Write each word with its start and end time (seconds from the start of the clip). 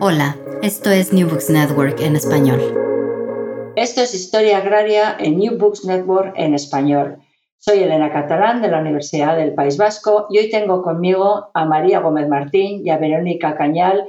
Hola, 0.00 0.36
esto 0.62 0.90
es 0.90 1.12
New 1.12 1.28
Books 1.28 1.50
Network 1.50 2.00
en 2.00 2.16
español. 2.16 2.60
Esto 3.76 4.00
es 4.00 4.14
Historia 4.14 4.58
Agraria 4.58 5.16
en 5.18 5.38
New 5.38 5.58
Books 5.58 5.84
Network 5.84 6.34
en 6.36 6.54
español. 6.54 7.18
Soy 7.58 7.80
Elena 7.80 8.12
Catalán 8.12 8.62
de 8.62 8.68
la 8.68 8.80
Universidad 8.80 9.36
del 9.36 9.54
País 9.54 9.76
Vasco 9.76 10.26
y 10.30 10.38
hoy 10.38 10.50
tengo 10.50 10.82
conmigo 10.82 11.50
a 11.54 11.64
María 11.64 12.00
Gómez 12.00 12.28
Martín 12.28 12.82
y 12.84 12.90
a 12.90 12.98
Verónica 12.98 13.54
Cañal, 13.54 14.04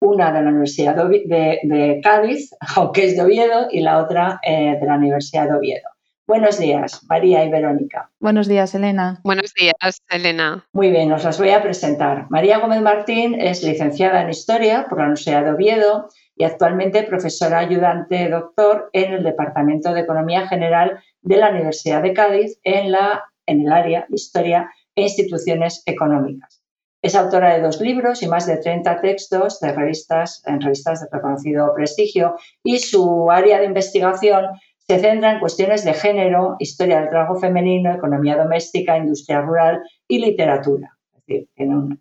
una 0.00 0.32
de 0.32 0.42
la 0.42 0.50
Universidad 0.50 0.96
de, 0.96 2.00
Cádiz, 2.02 2.54
aunque 2.76 3.06
es 3.06 3.16
de 3.16 3.22
Oviedo, 3.22 3.68
y 3.70 3.80
la 3.80 3.98
otra 3.98 4.40
eh, 4.42 4.76
de 4.80 4.86
la 4.86 4.96
Universidad 4.96 5.48
de 5.48 5.56
Oviedo. 5.56 5.88
Buenos 6.28 6.58
días, 6.58 7.06
María 7.08 7.42
y 7.42 7.48
Verónica. 7.48 8.10
Buenos 8.20 8.48
días, 8.48 8.74
Elena. 8.74 9.18
Buenos 9.24 9.54
días, 9.54 10.02
Elena. 10.10 10.68
Muy 10.74 10.90
bien, 10.90 11.10
os 11.10 11.24
las 11.24 11.38
voy 11.38 11.48
a 11.48 11.62
presentar. 11.62 12.26
María 12.28 12.58
Gómez 12.58 12.82
Martín 12.82 13.40
es 13.40 13.62
licenciada 13.62 14.20
en 14.20 14.28
Historia 14.28 14.84
por 14.90 14.98
la 14.98 15.04
Universidad 15.04 15.42
de 15.42 15.52
Oviedo 15.52 16.10
y 16.36 16.44
actualmente 16.44 17.04
profesora 17.04 17.60
ayudante 17.60 18.28
doctor 18.28 18.90
en 18.92 19.14
el 19.14 19.24
Departamento 19.24 19.94
de 19.94 20.00
Economía 20.00 20.46
General 20.46 21.02
de 21.22 21.36
la 21.38 21.48
Universidad 21.48 22.02
de 22.02 22.12
Cádiz 22.12 22.60
en, 22.62 22.92
la, 22.92 23.24
en 23.46 23.62
el 23.62 23.72
área 23.72 24.00
de 24.06 24.14
Historia 24.14 24.70
e 24.94 25.04
Instituciones 25.04 25.82
Económicas. 25.86 26.62
Es 27.00 27.14
autora 27.14 27.54
de 27.54 27.62
dos 27.62 27.80
libros 27.80 28.22
y 28.22 28.28
más 28.28 28.44
de 28.46 28.58
30 28.58 29.00
textos 29.00 29.60
de 29.60 29.72
revistas, 29.72 30.42
en 30.44 30.60
revistas 30.60 31.00
de 31.00 31.06
reconocido 31.10 31.72
prestigio 31.74 32.34
y 32.62 32.80
su 32.80 33.30
área 33.30 33.60
de 33.60 33.66
investigación 33.66 34.46
se 34.88 34.98
centra 35.00 35.32
en 35.32 35.40
cuestiones 35.40 35.84
de 35.84 35.92
género, 35.92 36.56
historia 36.58 37.00
del 37.00 37.10
trabajo 37.10 37.36
femenino, 37.36 37.92
economía 37.92 38.36
doméstica, 38.36 38.96
industria 38.96 39.42
rural 39.42 39.82
y 40.06 40.18
literatura. 40.18 40.96
Es 41.12 41.26
decir, 41.26 41.48
tiene 41.54 41.76
un, 41.76 42.00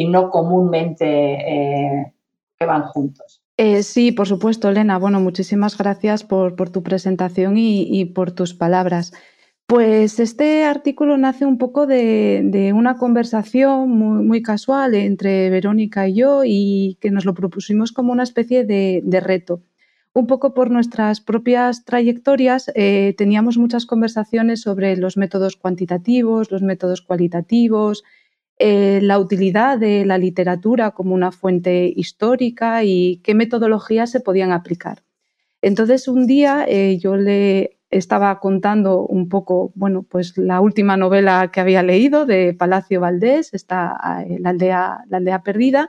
no 0.09 0.31
comúnmente 0.31 1.07
eh, 1.07 2.13
que 2.59 2.67
van 2.67 2.83
juntos? 2.89 3.46
Eh, 3.59 3.83
sí, 3.83 4.13
por 4.13 4.29
supuesto, 4.29 4.69
Elena. 4.69 4.99
Bueno, 4.99 5.21
muchísimas 5.21 5.79
gracias 5.79 6.25
por, 6.25 6.55
tu 6.71 6.83
presentación 6.83 7.57
y, 7.57 8.05
por 8.07 8.33
tus 8.33 8.55
palabras. 8.55 9.13
Pues 9.67 10.21
este 10.21 10.65
artículo 10.65 11.17
nace 11.17 11.45
un 11.47 11.59
poco 11.59 11.87
de, 11.87 12.73
una 12.75 12.97
conversación 12.99 13.91
muy, 13.91 14.43
casual 14.43 14.95
entre 14.95 15.51
Verónica 15.51 16.07
y 16.07 16.15
yo 16.15 16.43
y 16.45 16.99
que 17.01 17.11
nos 17.11 17.25
lo 17.25 17.35
propusimos 17.35 17.93
como 17.93 18.13
una 18.13 18.23
especie 18.25 18.65
de, 18.65 19.21
reto. 19.21 19.63
Un 20.13 20.27
poco 20.27 20.55
por 20.55 20.71
nuestras 20.71 21.21
propias 21.21 21.85
trayectorias 21.85 22.71
eh, 22.75 23.15
teníamos 23.19 23.59
muchas 23.59 23.87
conversaciones 23.87 24.63
sobre 24.63 24.97
los 24.97 25.17
métodos 25.17 25.57
cuantitativos, 25.57 26.51
los 26.51 26.63
métodos 26.63 27.03
cualitativos, 27.03 28.03
eh, 28.59 29.01
la 29.03 29.19
utilidad 29.19 29.79
de 29.79 30.07
la 30.07 30.17
literatura 30.17 30.93
como 30.93 31.15
una 31.15 31.31
fuente 31.31 31.93
histórica 31.95 32.85
y 32.85 33.21
qué 33.23 33.35
metodologías 33.35 34.11
se 34.11 34.21
podían 34.21 34.53
aplicar. 34.53 35.03
Entonces, 35.61 36.09
un 36.09 36.27
día 36.27 36.65
eh, 36.69 36.99
yo 36.99 37.17
le 37.17 37.79
estaba 37.91 38.41
contando 38.41 39.07
un 39.07 39.29
poco, 39.29 39.73
bueno, 39.75 40.03
pues 40.05 40.39
la 40.39 40.61
última 40.61 40.97
novela 40.97 41.51
que 41.53 41.61
había 41.61 41.83
leído 41.83 42.25
de 42.27 42.55
Palacio 42.55 43.01
Valdés, 43.01 43.53
está 43.53 44.25
eh, 44.27 44.39
la, 44.41 44.51
aldea, 44.51 45.05
la 45.09 45.19
aldea 45.19 45.43
perdida, 45.43 45.89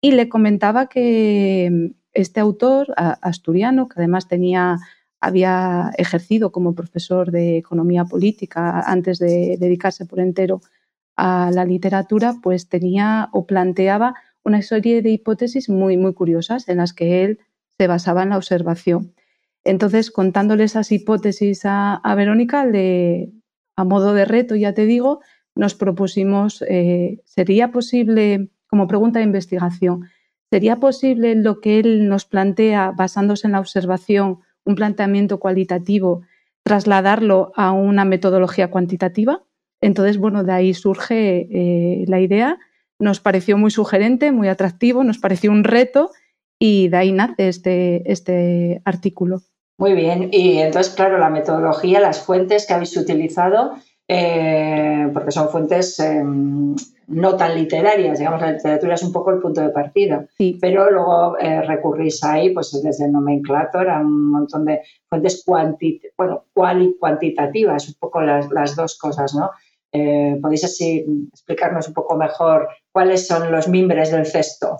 y 0.00 0.12
le 0.12 0.28
comentaba 0.28 0.88
que 0.88 1.92
este 2.12 2.40
autor 2.40 2.92
asturiano, 2.96 3.88
que 3.88 3.94
además 4.00 4.28
tenía 4.28 4.78
había 5.22 5.92
ejercido 5.98 6.50
como 6.50 6.74
profesor 6.74 7.30
de 7.30 7.56
economía 7.56 8.04
política 8.04 8.80
antes 8.80 9.20
de 9.20 9.56
dedicarse 9.58 10.04
por 10.04 10.18
entero 10.18 10.60
a 11.16 11.50
la 11.52 11.64
literatura, 11.64 12.34
pues 12.42 12.68
tenía 12.68 13.28
o 13.32 13.46
planteaba 13.46 14.14
una 14.44 14.62
serie 14.62 15.02
de 15.02 15.10
hipótesis 15.10 15.68
muy, 15.68 15.96
muy 15.96 16.14
curiosas 16.14 16.68
en 16.68 16.78
las 16.78 16.92
que 16.92 17.24
él 17.24 17.38
se 17.78 17.86
basaba 17.86 18.22
en 18.22 18.30
la 18.30 18.36
observación. 18.36 19.14
Entonces, 19.64 20.10
contándole 20.10 20.64
esas 20.64 20.90
hipótesis 20.90 21.62
a, 21.64 22.00
Verónica, 22.16 22.66
a 23.76 23.84
modo 23.84 24.14
de 24.14 24.24
reto, 24.24 24.56
ya 24.56 24.74
te 24.74 24.86
digo, 24.86 25.20
nos 25.54 25.74
propusimos, 25.74 26.64
eh, 26.68 27.20
¿sería 27.24 27.70
posible, 27.70 28.50
como 28.66 28.88
pregunta 28.88 29.20
de 29.20 29.26
investigación, 29.26 30.08
¿sería 30.50 30.80
posible 30.80 31.34
lo 31.36 31.60
que 31.60 31.78
él 31.78 32.08
nos 32.08 32.24
plantea 32.24 32.92
basándose 32.96 33.46
en 33.46 33.52
la 33.52 33.60
observación, 33.60 34.40
un 34.64 34.74
planteamiento 34.74 35.38
cualitativo, 35.38 36.22
trasladarlo 36.64 37.52
a 37.54 37.72
una 37.72 38.04
metodología 38.04 38.70
cuantitativa? 38.70 39.42
Entonces, 39.82 40.16
bueno, 40.16 40.44
de 40.44 40.52
ahí 40.52 40.72
surge 40.72 41.48
eh, 41.50 42.04
la 42.06 42.20
idea, 42.20 42.58
nos 42.98 43.20
pareció 43.20 43.58
muy 43.58 43.70
sugerente, 43.70 44.32
muy 44.32 44.48
atractivo, 44.48 45.04
nos 45.04 45.18
pareció 45.18 45.50
un 45.50 45.64
reto 45.64 46.10
y 46.58 46.88
de 46.88 46.96
ahí 46.96 47.12
nace 47.12 47.48
este, 47.48 48.10
este 48.10 48.80
artículo. 48.84 49.42
Muy 49.78 49.94
bien, 49.94 50.28
y 50.30 50.58
entonces, 50.58 50.94
claro, 50.94 51.18
la 51.18 51.28
metodología, 51.28 51.98
las 51.98 52.22
fuentes 52.22 52.66
que 52.66 52.74
habéis 52.74 52.96
utilizado, 52.96 53.72
eh, 54.06 55.10
porque 55.12 55.32
son 55.32 55.48
fuentes 55.48 55.98
em, 55.98 56.76
no 57.08 57.36
tan 57.36 57.56
literarias, 57.56 58.18
digamos, 58.18 58.40
la 58.40 58.52
literatura 58.52 58.94
es 58.94 59.02
un 59.02 59.12
poco 59.12 59.32
el 59.32 59.40
punto 59.40 59.60
de 59.60 59.70
partida, 59.70 60.26
pero 60.60 60.90
luego 60.90 61.36
eh, 61.38 61.62
recurrís 61.62 62.22
ahí, 62.22 62.50
pues 62.50 62.80
desde 62.82 63.06
el 63.06 63.12
nomenclator 63.12 63.90
a 63.90 63.98
un 63.98 64.30
montón 64.30 64.64
de 64.64 64.82
fuentes 65.08 65.44
bueno, 66.16 66.44
cual 66.52 66.82
y 66.82 66.96
cuantitativas, 66.98 67.88
un 67.88 67.94
poco 67.98 68.20
las, 68.20 68.50
las 68.50 68.76
dos 68.76 68.96
cosas, 68.96 69.34
¿no? 69.34 69.50
Eh, 69.92 70.38
¿Podéis 70.40 70.64
así 70.64 71.04
explicarnos 71.32 71.88
un 71.88 71.94
poco 71.94 72.16
mejor 72.16 72.68
cuáles 72.90 73.26
son 73.26 73.52
los 73.52 73.68
mimbres 73.68 74.10
del 74.10 74.26
cesto? 74.26 74.78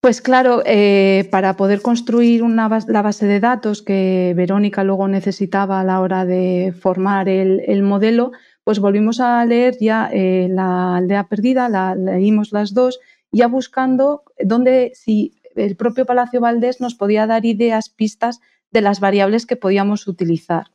Pues 0.00 0.20
claro, 0.20 0.62
eh, 0.66 1.26
para 1.30 1.56
poder 1.56 1.80
construir 1.80 2.42
una 2.42 2.68
la 2.88 3.00
base 3.00 3.26
de 3.26 3.40
datos 3.40 3.80
que 3.80 4.34
Verónica 4.36 4.84
luego 4.84 5.08
necesitaba 5.08 5.80
a 5.80 5.84
la 5.84 6.00
hora 6.00 6.26
de 6.26 6.74
formar 6.78 7.28
el, 7.28 7.82
modelo, 7.82 8.32
pues 8.64 8.80
volvimos 8.80 9.20
a 9.20 9.42
leer 9.46 9.78
ya 9.80 10.10
eh, 10.12 10.48
la 10.50 10.96
aldea 10.96 11.26
perdida, 11.28 11.70
la 11.70 11.94
leímos 11.94 12.52
las 12.52 12.74
dos, 12.74 13.00
ya 13.32 13.46
buscando 13.46 14.24
dónde 14.38 14.92
si 14.94 15.40
el 15.56 15.74
propio 15.76 16.04
Palacio 16.04 16.40
Valdés 16.40 16.82
nos 16.82 16.94
podía 16.94 17.26
dar 17.26 17.46
ideas, 17.46 17.88
pistas 17.88 18.40
de 18.70 18.82
las 18.82 19.00
variables 19.00 19.46
que 19.46 19.56
podíamos 19.56 20.06
utilizar. 20.06 20.73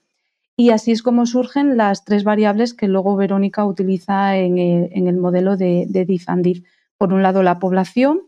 Y 0.60 0.72
así 0.72 0.92
es 0.92 1.04
como 1.04 1.26
surgen 1.26 1.78
las 1.78 2.04
tres 2.04 2.26
variables 2.26 2.74
que 2.74 2.90
luego 2.90 3.16
Verónica 3.16 3.64
utiliza 3.64 4.36
en 4.36 4.58
el, 4.58 5.16
modelo 5.16 5.56
de, 5.56 5.86
de 5.88 6.64
Por 6.98 7.14
un 7.14 7.24
lado, 7.24 7.44
la 7.44 7.60
población. 7.60 8.24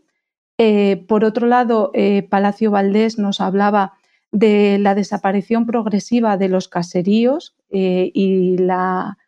Eh, 0.56 1.04
por 1.08 1.26
otro 1.26 1.46
lado, 1.46 1.90
eh, 1.92 2.22
Palacio 2.22 2.70
Valdés 2.70 3.18
nos 3.18 3.42
hablaba 3.42 3.92
de 4.30 4.78
la 4.78 4.94
desaparición 4.94 5.66
progresiva 5.66 6.38
de 6.38 6.48
los 6.48 6.68
caseríos 6.68 7.54
eh, 7.68 8.10
y 8.14 8.56
la 8.56 9.18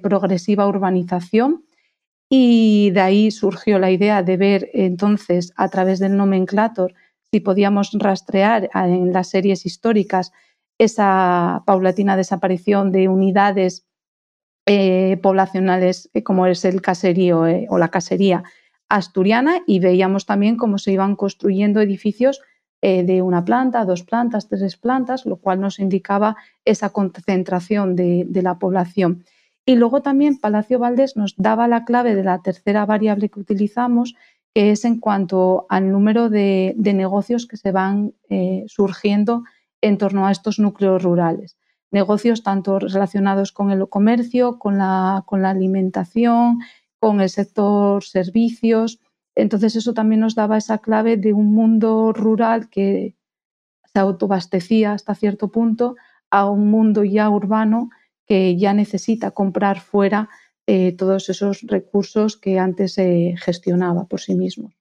progresiva 0.00 0.68
urbanización. 0.68 1.64
Y 2.30 2.92
de 2.92 3.00
ahí 3.00 3.30
surgió 3.32 3.80
la 3.80 3.90
idea 3.90 4.22
de 4.22 4.36
ver 4.36 4.70
entonces 4.74 5.52
a 5.56 5.68
través 5.70 5.98
del 5.98 6.16
nomenclator 6.16 6.94
si 7.32 7.40
podíamos 7.40 7.90
rastrear 7.94 8.70
en 8.74 9.12
las 9.12 9.28
series 9.28 9.66
históricas 9.66 10.30
esa 10.82 11.62
paulatina 11.64 12.16
desaparición 12.16 12.90
de 12.90 13.06
unidades 13.06 13.86
eh, 14.66 15.18
poblacionales 15.22 16.10
eh, 16.12 16.24
como 16.24 16.46
es 16.46 16.64
el 16.64 16.82
caserío 16.82 17.46
eh, 17.46 17.66
o 17.70 17.78
la 17.78 17.88
casería 17.88 18.42
asturiana 18.88 19.62
y 19.66 19.78
veíamos 19.78 20.26
también 20.26 20.56
cómo 20.56 20.78
se 20.78 20.92
iban 20.92 21.14
construyendo 21.16 21.80
edificios 21.80 22.40
de 22.84 23.22
una 23.22 23.44
planta, 23.44 23.84
dos 23.84 24.02
plantas, 24.02 24.48
tres 24.48 24.76
plantas, 24.76 25.24
lo 25.24 25.36
cual 25.36 25.60
nos 25.60 25.78
indicaba 25.78 26.36
esa 26.64 26.90
concentración 26.90 27.94
de, 27.94 28.26
la 28.42 28.58
población. 28.58 29.24
Y 29.64 29.76
luego 29.76 30.02
también 30.02 30.40
Palacio 30.40 30.80
Valdés 30.80 31.16
nos 31.16 31.36
daba 31.36 31.68
la 31.68 31.84
clave 31.84 32.16
de 32.16 32.24
la 32.24 32.42
tercera 32.42 32.84
variable 32.84 33.28
que 33.28 33.38
utilizamos, 33.38 34.16
que 34.52 34.72
es 34.72 34.84
en 34.84 34.98
cuanto 34.98 35.64
al 35.68 35.92
número 35.92 36.28
de, 36.28 36.74
negocios 36.76 37.46
que 37.46 37.56
se 37.56 37.70
van 37.70 38.14
surgiendo 38.66 39.44
en 39.82 39.98
torno 39.98 40.26
a 40.26 40.32
estos 40.32 40.58
núcleos 40.58 41.02
rurales. 41.02 41.58
Negocios 41.90 42.42
tanto 42.42 42.78
relacionados 42.78 43.52
con 43.52 43.70
el 43.70 43.86
comercio, 43.88 44.58
con 44.58 44.78
la, 44.78 45.24
con 45.26 45.42
la 45.42 45.50
alimentación, 45.50 46.60
con 46.98 47.20
el 47.20 47.28
sector 47.28 48.02
servicios. 48.02 49.00
Entonces 49.34 49.76
eso 49.76 49.92
también 49.92 50.20
nos 50.20 50.34
daba 50.34 50.56
esa 50.56 50.78
clave 50.78 51.18
de 51.18 51.34
un 51.34 51.52
mundo 51.52 52.12
rural 52.14 52.70
que 52.70 53.14
se 53.92 53.98
autobastecía 53.98 54.92
hasta 54.92 55.14
cierto 55.14 55.48
punto 55.48 55.96
a 56.30 56.48
un 56.48 56.70
mundo 56.70 57.04
ya 57.04 57.28
urbano 57.28 57.90
que 58.26 58.56
ya 58.56 58.72
necesita 58.72 59.32
comprar 59.32 59.80
fuera 59.80 60.30
eh, 60.66 60.92
todos 60.96 61.28
esos 61.28 61.62
recursos 61.62 62.36
que 62.36 62.58
antes 62.58 62.94
se 62.94 63.34
gestionaba 63.36 64.04
por 64.06 64.20
sí 64.20 64.34
mismo. 64.34 64.72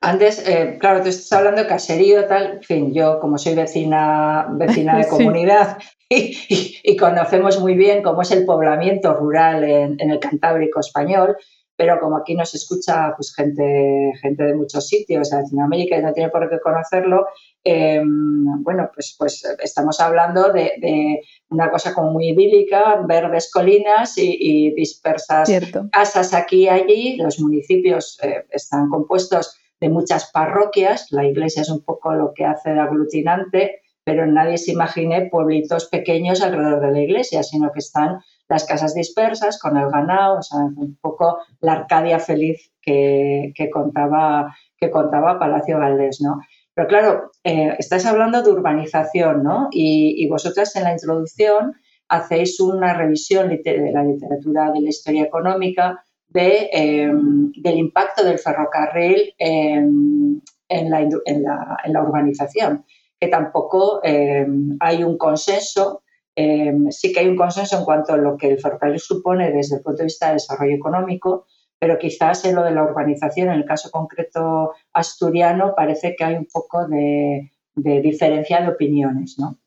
Antes, 0.00 0.48
eh, 0.48 0.78
claro, 0.80 1.02
tú 1.02 1.08
estás 1.08 1.32
hablando 1.32 1.62
de 1.62 1.68
caserío, 1.68 2.26
tal, 2.26 2.52
en 2.52 2.62
fin, 2.62 2.94
yo 2.94 3.20
como 3.20 3.36
soy 3.36 3.54
vecina, 3.54 4.46
vecina 4.52 4.96
de 4.96 5.08
comunidad 5.08 5.78
y, 6.08 6.96
conocemos 6.96 7.60
muy 7.60 7.74
bien 7.74 8.02
cómo 8.02 8.22
es 8.22 8.30
el 8.30 8.46
poblamiento 8.46 9.12
rural 9.14 9.64
en, 9.64 10.10
el 10.10 10.20
Cantábrico 10.20 10.80
español, 10.80 11.36
pero 11.76 12.00
como 12.00 12.16
aquí 12.16 12.34
nos 12.34 12.54
escucha 12.54 13.12
pues, 13.16 13.34
gente, 13.34 14.12
gente 14.22 14.44
de 14.44 14.54
muchos 14.54 14.88
sitios 14.88 15.28
de 15.28 15.42
Latinoamérica 15.42 15.98
y 15.98 16.02
no 16.02 16.14
tiene 16.14 16.30
por 16.30 16.48
qué 16.48 16.58
conocerlo, 16.60 17.26
em, 17.66 18.62
bueno, 18.62 18.90
pues, 18.94 19.14
pues 19.18 19.44
estamos 19.62 20.00
hablando 20.00 20.52
de, 20.52 21.20
una 21.50 21.70
cosa 21.70 21.92
como 21.94 22.12
muy 22.12 22.30
idílica, 22.30 23.02
verdes 23.06 23.50
colinas 23.52 24.14
y, 24.16 24.72
dispersas 24.74 25.50
casas 25.92 26.34
aquí 26.34 26.64
y 26.64 26.68
allí. 26.68 27.16
Los 27.16 27.40
municipios 27.40 28.18
eh, 28.22 28.44
están 28.50 28.88
compuestos 28.88 29.58
de 29.80 29.88
muchas 29.88 30.30
parroquias, 30.30 31.06
la 31.10 31.24
iglesia 31.24 31.62
es 31.62 31.70
un 31.70 31.82
poco 31.82 32.14
lo 32.14 32.32
que 32.34 32.44
hace 32.44 32.72
de 32.72 32.80
aglutinante, 32.80 33.82
pero 34.04 34.24
nadie 34.24 34.56
se 34.56 34.72
imagine 34.72 35.28
pueblitos 35.30 35.88
pequeños 35.88 36.40
alrededor 36.40 36.80
de 36.80 36.92
la 36.92 37.00
iglesia, 37.00 37.42
sino 37.42 37.72
que 37.72 37.80
están 37.80 38.20
las 38.48 38.64
casas 38.64 38.94
dispersas 38.94 39.58
con 39.58 39.76
el 39.76 39.90
ganado, 39.90 40.38
o 40.38 40.42
sea, 40.42 40.60
un 40.60 40.96
poco 41.00 41.38
la 41.60 41.72
Arcadia 41.72 42.20
feliz 42.20 42.70
que, 42.80 43.52
contaba, 43.72 44.54
que 44.78 44.90
contaba 44.90 45.38
Palacio 45.38 45.78
Valdés, 45.78 46.20
¿no? 46.20 46.40
Pero 46.74 46.88
claro, 46.88 47.32
eh, 47.46 47.76
estáis 47.78 48.04
hablando 48.06 48.42
de 48.42 48.50
urbanización, 48.50 49.42
¿no? 49.42 49.68
Y, 49.70 50.26
vosotras 50.28 50.74
en 50.76 50.84
la 50.84 50.92
introducción 50.92 51.74
hacéis 52.08 52.58
una 52.60 52.94
revisión 52.94 53.48
de 53.48 53.90
la 53.92 54.02
literatura 54.02 54.72
de 54.72 54.80
la 54.80 54.88
historia 54.88 55.24
económica 55.24 56.04
de, 56.28 56.68
em, 56.72 57.52
del 57.52 57.78
impacto 57.78 58.24
del 58.24 58.38
ferrocarril 58.38 59.32
en, 59.38 60.42
la, 60.68 62.02
urbanización, 62.02 62.84
que 63.20 63.28
tampoco 63.28 64.00
em, 64.02 64.76
hay 64.80 65.04
un 65.04 65.16
consenso 65.16 66.02
Em, 66.38 66.90
sí 66.90 67.12
que 67.12 67.20
hay 67.20 67.28
un 67.28 67.36
consenso 67.36 67.78
en 67.78 67.84
cuanto 67.86 68.12
a 68.12 68.18
lo 68.18 68.36
que 68.36 68.48
el 68.48 68.60
ferrocarril 68.60 69.00
supone 69.00 69.50
desde 69.50 69.76
el 69.76 69.82
punto 69.82 69.98
de 69.98 70.04
vista 70.04 70.26
de 70.26 70.34
desarrollo 70.34 70.76
económico, 70.76 71.46
pero 71.78 71.98
quizás 71.98 72.44
en 72.44 72.54
lo 72.54 72.62
de 72.62 72.72
la 72.72 72.84
urbanización, 72.84 73.48
en 73.48 73.54
el 73.54 73.64
caso 73.64 73.90
concreto 73.90 74.72
asturiano, 74.92 75.74
parece 75.76 76.14
que 76.16 76.24
hay 76.24 76.34
un 76.34 76.46
poco 76.52 76.86
de, 76.86 77.50
diferencia 77.74 78.60
de 78.60 78.68
opiniones. 78.68 79.38
¿no? 79.38 79.58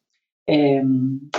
Em, 0.48 1.30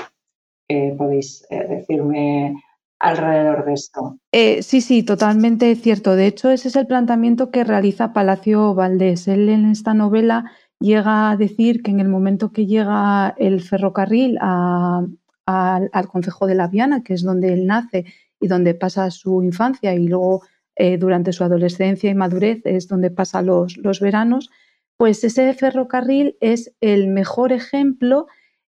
¿Podéis 0.97 1.45
eh, 1.51 1.67
decirme 1.69 2.55
alrededor 3.01 3.65
de 3.65 3.73
esto? 3.73 4.19
Eh, 4.31 4.63
sí, 4.63 4.81
sí, 4.81 5.03
totalmente 5.03 5.75
cierto. 5.75 6.15
De 6.15 6.27
hecho, 6.27 6.51
ese 6.51 6.69
es 6.69 6.77
el 6.77 6.87
planteamiento 6.87 7.51
que 7.51 7.65
realiza 7.65 8.13
Palacio 8.13 8.75
Valdés. 8.75 9.27
Él 9.27 9.49
en 9.49 9.71
esta 9.71 9.95
novela 9.95 10.53
llega 10.79 11.31
a 11.31 11.37
decir 11.37 11.83
que 11.83 11.91
en 11.91 12.01
el 12.01 12.09
momento 12.09 12.53
que 12.53 12.67
llega 12.67 13.35
el 13.39 13.61
ferrocarril 13.63 14.39
a, 14.41 15.05
al, 15.47 16.09
Concejo 16.09 16.47
de 16.47 16.55
la 16.55 16.69
Viana, 16.69 17.03
que 17.03 17.15
es 17.15 17.23
donde 17.23 17.53
él 17.53 17.67
nace 17.67 18.05
y 18.39 18.49
donde 18.49 18.75
pasa 18.75 19.11
su 19.11 19.43
infancia 19.43 19.95
y 19.95 20.07
luego 20.07 20.43
eh, 20.83 20.97
durante 20.97 21.35
su 21.35 21.45
adolescencia 21.45 22.09
y 22.09 22.15
madurez 22.15 22.63
es 22.65 22.89
donde 22.89 23.11
pasa 23.11 23.43
los, 23.43 23.77
veranos, 24.01 24.49
pues 24.97 25.23
ese 25.25 25.53
ferrocarril 25.53 26.39
es 26.41 26.73
el 26.81 27.09
mejor 27.09 27.53
ejemplo, 27.53 28.29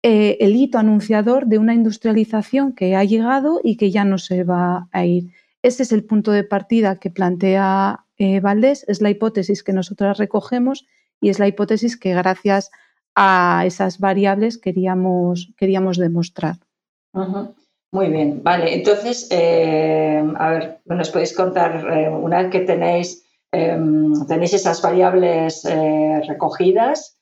eh, 0.02 0.36
el 0.42 0.54
hito 0.54 0.78
anunciador 0.80 1.48
de 1.48 1.60
una 1.60 1.74
industrialización 1.74 2.74
que 2.74 2.98
ha 2.98 3.06
llegado 3.06 3.62
y 3.64 3.78
que 3.78 3.90
ya 3.90 4.04
no 4.04 4.18
se 4.18 4.44
va 4.44 4.90
a 4.92 5.06
ir. 5.06 5.32
Ese 5.62 5.84
es 5.84 5.94
el 5.94 6.04
punto 6.04 6.34
de 6.34 6.44
partida 6.44 7.00
que 7.00 7.10
plantea 7.10 8.04
eh, 8.18 8.42
Valdés, 8.42 8.84
es 8.90 9.02
la 9.02 9.10
hipótesis 9.10 9.64
que 9.64 9.72
nosotras 9.72 10.18
recogemos 10.18 10.86
y 11.22 11.30
es 11.30 11.40
la 11.40 11.48
hipótesis 11.48 11.96
que 11.96 12.14
gracias 12.14 12.70
a 13.16 13.64
esas 13.66 14.00
variables 14.00 14.58
queríamos, 14.58 15.54
queríamos 15.56 15.98
demostrar. 15.98 16.58
Muy 17.94 18.10
bien, 18.10 18.42
vale. 18.42 18.74
Entonces, 18.74 19.28
eh, 19.30 20.20
a 20.40 20.50
ver, 20.50 20.80
nos 20.86 21.12
podéis 21.12 21.32
contar, 21.36 21.86
eh, 21.96 22.10
una 22.10 22.42
vez 22.42 22.52
que 22.52 22.62
tenéis, 22.62 23.24
em, 23.52 24.12
tenéis 24.26 24.56
esas 24.56 24.82
variables 24.82 25.64
eh, 25.64 26.20
recogidas, 26.28 27.20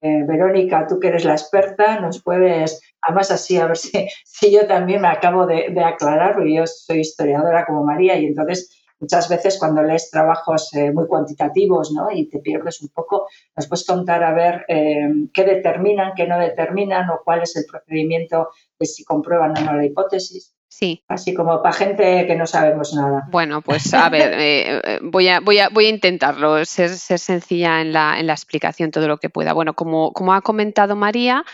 Verónica, 0.00 0.86
tú 0.88 0.98
que 0.98 1.08
eres 1.08 1.26
la 1.26 1.32
experta, 1.32 2.00
nos 2.00 2.22
puedes, 2.22 2.80
además 3.02 3.30
así, 3.30 3.58
a 3.58 3.66
ver 3.66 3.76
si, 3.76 3.90
si 4.24 4.50
yo 4.50 4.66
también 4.66 5.02
me 5.02 5.08
acabo 5.08 5.46
de, 5.46 5.68
de 5.68 5.84
aclarar, 5.84 6.32
porque 6.34 6.54
yo 6.54 6.66
soy 6.66 7.00
historiadora 7.00 7.66
como 7.66 7.84
María 7.84 8.16
y 8.16 8.24
entonces 8.24 8.79
muchas 9.00 9.28
veces 9.28 9.58
cuando 9.58 9.82
lees 9.82 10.10
trabajos 10.10 10.72
eh, 10.74 10.92
muy 10.92 11.06
cuantitativos 11.06 11.90
¿no? 11.92 12.10
y 12.10 12.28
te 12.28 12.38
pierdes 12.38 12.80
un 12.82 12.88
poco, 12.88 13.26
nos 13.56 13.66
puedes 13.66 13.86
contar 13.86 14.22
a 14.22 14.32
ver 14.32 14.64
eh, 14.68 15.08
qué 15.32 15.44
determinan, 15.44 16.12
qué 16.14 16.26
no 16.26 16.38
determinan 16.38 17.08
o 17.10 17.20
cuál 17.24 17.42
es 17.42 17.56
el 17.56 17.64
procedimiento 17.64 18.50
de 18.78 18.86
si 18.86 19.04
comprueban 19.04 19.56
o 19.58 19.60
no 19.60 19.74
la 19.74 19.84
hipótesis. 19.84 20.54
Sí. 20.68 21.02
Así 21.08 21.34
como 21.34 21.60
para 21.62 21.74
gente 21.74 22.26
que 22.28 22.36
no 22.36 22.46
sabemos 22.46 22.94
nada. 22.94 23.26
Bueno, 23.30 23.60
pues 23.60 23.92
a 23.92 24.08
ver, 24.08 24.32
eh, 24.38 25.00
voy, 25.02 25.28
a, 25.28 25.40
voy, 25.40 25.58
a, 25.58 25.68
voy, 25.68 25.86
a, 25.86 25.88
intentarlo, 25.88 26.64
ser, 26.64 26.90
ser 26.90 27.18
sencilla 27.18 27.80
en 27.80 27.92
la, 27.92 28.20
en 28.20 28.28
la, 28.28 28.34
explicación 28.34 28.92
todo 28.92 29.08
lo 29.08 29.18
que 29.18 29.30
pueda. 29.30 29.52
Bueno, 29.52 29.74
como, 29.74 30.12
como 30.12 30.32
ha 30.32 30.42
comentado 30.42 30.94
María, 30.94 31.44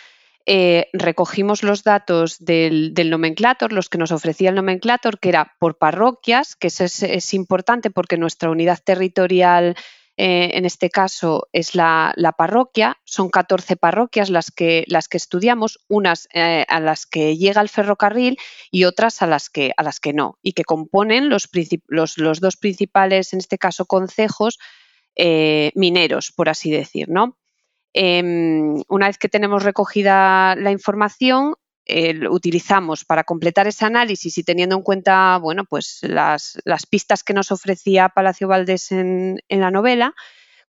eh, 0.48 0.88
recogimos 0.92 1.64
los 1.64 1.82
datos 1.82 2.38
del, 2.38 2.94
del, 2.94 3.10
nomenclator, 3.10 3.72
los 3.72 3.88
que 3.88 3.98
nos 3.98 4.12
ofrecía 4.12 4.50
el 4.50 4.54
nomenclator, 4.54 5.18
que 5.18 5.30
era 5.30 5.56
por 5.58 5.76
parroquias, 5.76 6.54
que 6.54 6.68
eso 6.68 6.84
es, 6.84 7.34
importante 7.34 7.90
porque 7.90 8.16
nuestra 8.16 8.50
unidad 8.50 8.78
territorial, 8.84 9.74
eh, 10.16 10.52
en 10.54 10.64
este 10.64 10.88
caso, 10.88 11.48
es 11.52 11.74
la, 11.74 12.14
parroquia. 12.38 12.96
Son 13.02 13.28
14 13.28 13.74
parroquias 13.74 14.30
las 14.30 14.52
que, 14.52 14.84
las 14.86 15.08
que 15.08 15.16
estudiamos, 15.16 15.80
unas 15.88 16.28
eh, 16.32 16.64
a 16.68 16.78
las 16.78 17.06
que 17.06 17.36
llega 17.36 17.60
el 17.60 17.68
ferrocarril 17.68 18.38
y 18.70 18.84
otras 18.84 19.22
a 19.22 19.26
las 19.26 19.50
que, 19.50 19.72
a 19.76 19.82
las 19.82 19.98
que 19.98 20.12
no, 20.12 20.38
y 20.42 20.52
que 20.52 20.62
componen 20.62 21.28
los, 21.28 21.48
los, 21.88 22.40
dos 22.40 22.56
principales, 22.56 23.32
en 23.32 23.40
este 23.40 23.58
caso, 23.58 23.84
concejos 23.84 24.58
mineros, 25.74 26.30
por 26.30 26.50
así 26.50 26.70
decir, 26.70 27.08
¿no? 27.08 27.36
Eh, 27.98 28.22
una 28.88 29.06
vez 29.06 29.16
que 29.16 29.30
tenemos 29.30 29.62
recogida 29.62 30.54
la 30.54 30.70
información, 30.70 31.54
eh, 31.86 32.28
utilizamos 32.28 33.06
para 33.06 33.24
completar 33.24 33.66
ese 33.68 33.86
análisis 33.86 34.36
y 34.36 34.44
teniendo 34.44 34.76
en 34.76 34.82
cuenta 34.82 35.38
bueno, 35.38 35.64
pues 35.64 36.00
las, 36.02 36.58
las 36.66 36.84
pistas 36.84 37.24
que 37.24 37.32
nos 37.32 37.50
ofrecía 37.52 38.10
Palacio 38.10 38.48
Valdés 38.48 38.92
en, 38.92 39.40
en 39.48 39.60
la 39.60 39.70
novela, 39.70 40.14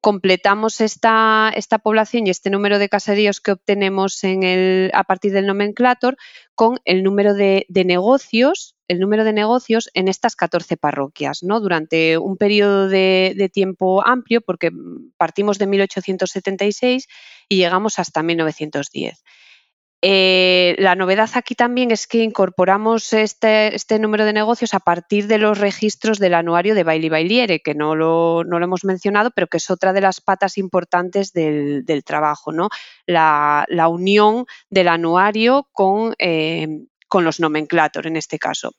completamos 0.01 0.81
esta, 0.81 1.53
esta, 1.55 1.79
población 1.79 2.27
y 2.27 2.31
este 2.31 2.51
número 2.51 2.79
de 2.79 2.89
caseríos 2.89 3.41
que 3.41 3.53
obtenemos 3.53 4.23
en 4.25 4.43
el, 4.43 4.91
a 4.95 5.05
partir 5.05 5.33
del 5.33 5.47
nomenclator 5.47 6.17
con 6.55 6.81
el 6.85 7.03
número 7.03 7.35
de, 7.35 7.67
negocios, 7.69 8.77
el 8.89 9.01
número 9.01 9.25
de 9.25 9.33
negocios 9.33 9.91
en 9.95 10.09
estas 10.09 10.37
14 10.37 10.77
parroquias, 10.77 11.43
¿no? 11.43 11.61
Durante 11.61 12.19
un 12.19 12.37
periodo 12.37 12.89
de, 12.89 13.35
de 13.37 13.49
tiempo 13.49 14.07
amplio, 14.07 14.41
porque 14.41 14.71
partimos 15.17 15.59
de 15.59 15.67
1876 15.67 17.09
y 17.49 17.57
llegamos 17.57 17.99
hasta 17.99 18.23
1910. 18.23 19.23
Eh, 20.03 20.77
la 20.79 20.95
novedad 20.95 21.31
aquí 21.35 21.55
también 21.55 21.91
es 21.91 22.07
que 22.07 22.23
incorporamos 22.23 23.15
este, 23.15 23.75
este, 23.75 23.99
número 23.99 24.27
de 24.27 24.35
negocios 24.35 24.75
a 24.75 24.81
partir 24.81 25.27
de 25.27 25.39
los 25.39 25.59
registros 25.59 26.19
del 26.19 26.35
anuario 26.35 26.75
de 26.75 26.85
Bailey 26.85 27.09
Bailiere, 27.09 27.61
que 27.61 27.75
no 27.75 27.97
lo, 27.97 28.43
hemos 28.43 28.85
mencionado, 28.85 29.31
pero 29.31 29.47
que 29.47 29.57
es 29.57 29.71
otra 29.71 29.95
de 29.95 30.03
las 30.03 30.21
patas 30.21 30.59
importantes 30.59 31.33
del, 31.33 31.85
trabajo, 32.05 32.53
¿no? 32.53 32.69
La, 33.07 33.67
unión 33.89 34.45
del 34.69 34.89
anuario 34.89 35.67
con, 35.73 36.15
eh, 36.19 36.69
con 37.09 37.25
los 37.25 37.41
nomenclator 37.41 38.07
en 38.07 38.17
este 38.17 38.39
caso. 38.39 38.73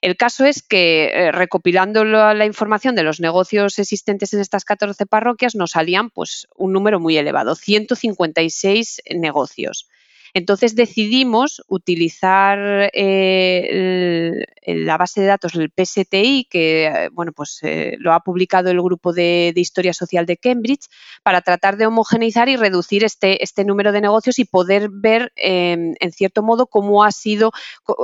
El 0.00 0.16
caso 0.16 0.44
es 0.44 0.62
que 0.62 1.06
eh, 1.06 1.32
recopilando 1.32 2.04
la, 2.04 2.34
la, 2.34 2.46
información 2.46 2.94
de 2.94 3.02
los 3.04 3.20
negocios 3.20 3.78
existentes 3.78 4.32
en 4.32 4.40
estas 4.40 4.64
14 4.64 5.06
parroquias 5.06 5.54
nos 5.54 5.72
salían 5.72 6.10
pues, 6.10 6.48
un 6.56 6.72
número 6.72 6.98
muy 7.00 7.16
elevado, 7.16 7.54
156 7.54 9.02
negocios. 9.16 9.88
Entonces 10.34 10.74
decidimos 10.74 11.62
utilizar 11.68 12.90
eh, 12.92 14.44
la 14.66 14.96
base 14.96 15.20
de 15.20 15.26
datos 15.26 15.52
del 15.52 15.70
PSTI, 15.70 16.46
que 16.50 17.08
bueno, 17.12 17.32
pues, 17.32 17.60
eh, 17.62 17.96
lo 17.98 18.12
ha 18.12 18.20
publicado 18.20 18.70
el 18.70 18.80
grupo 18.80 19.12
de, 19.12 19.52
Historia 19.56 19.92
Social 19.92 20.24
de 20.24 20.36
Cambridge, 20.36 20.86
para 21.22 21.40
tratar 21.40 21.76
de 21.76 21.86
homogeneizar 21.86 22.48
y 22.48 22.56
reducir 22.56 23.04
este, 23.04 23.42
este 23.42 23.64
número 23.64 23.92
de 23.92 24.00
negocios 24.00 24.38
y 24.38 24.44
poder 24.44 24.88
ver, 24.90 25.32
eh, 25.36 25.94
en 25.98 26.12
cierto 26.12 26.42
modo, 26.42 26.66
cómo 26.66 27.04
ha 27.04 27.10
sido 27.10 27.52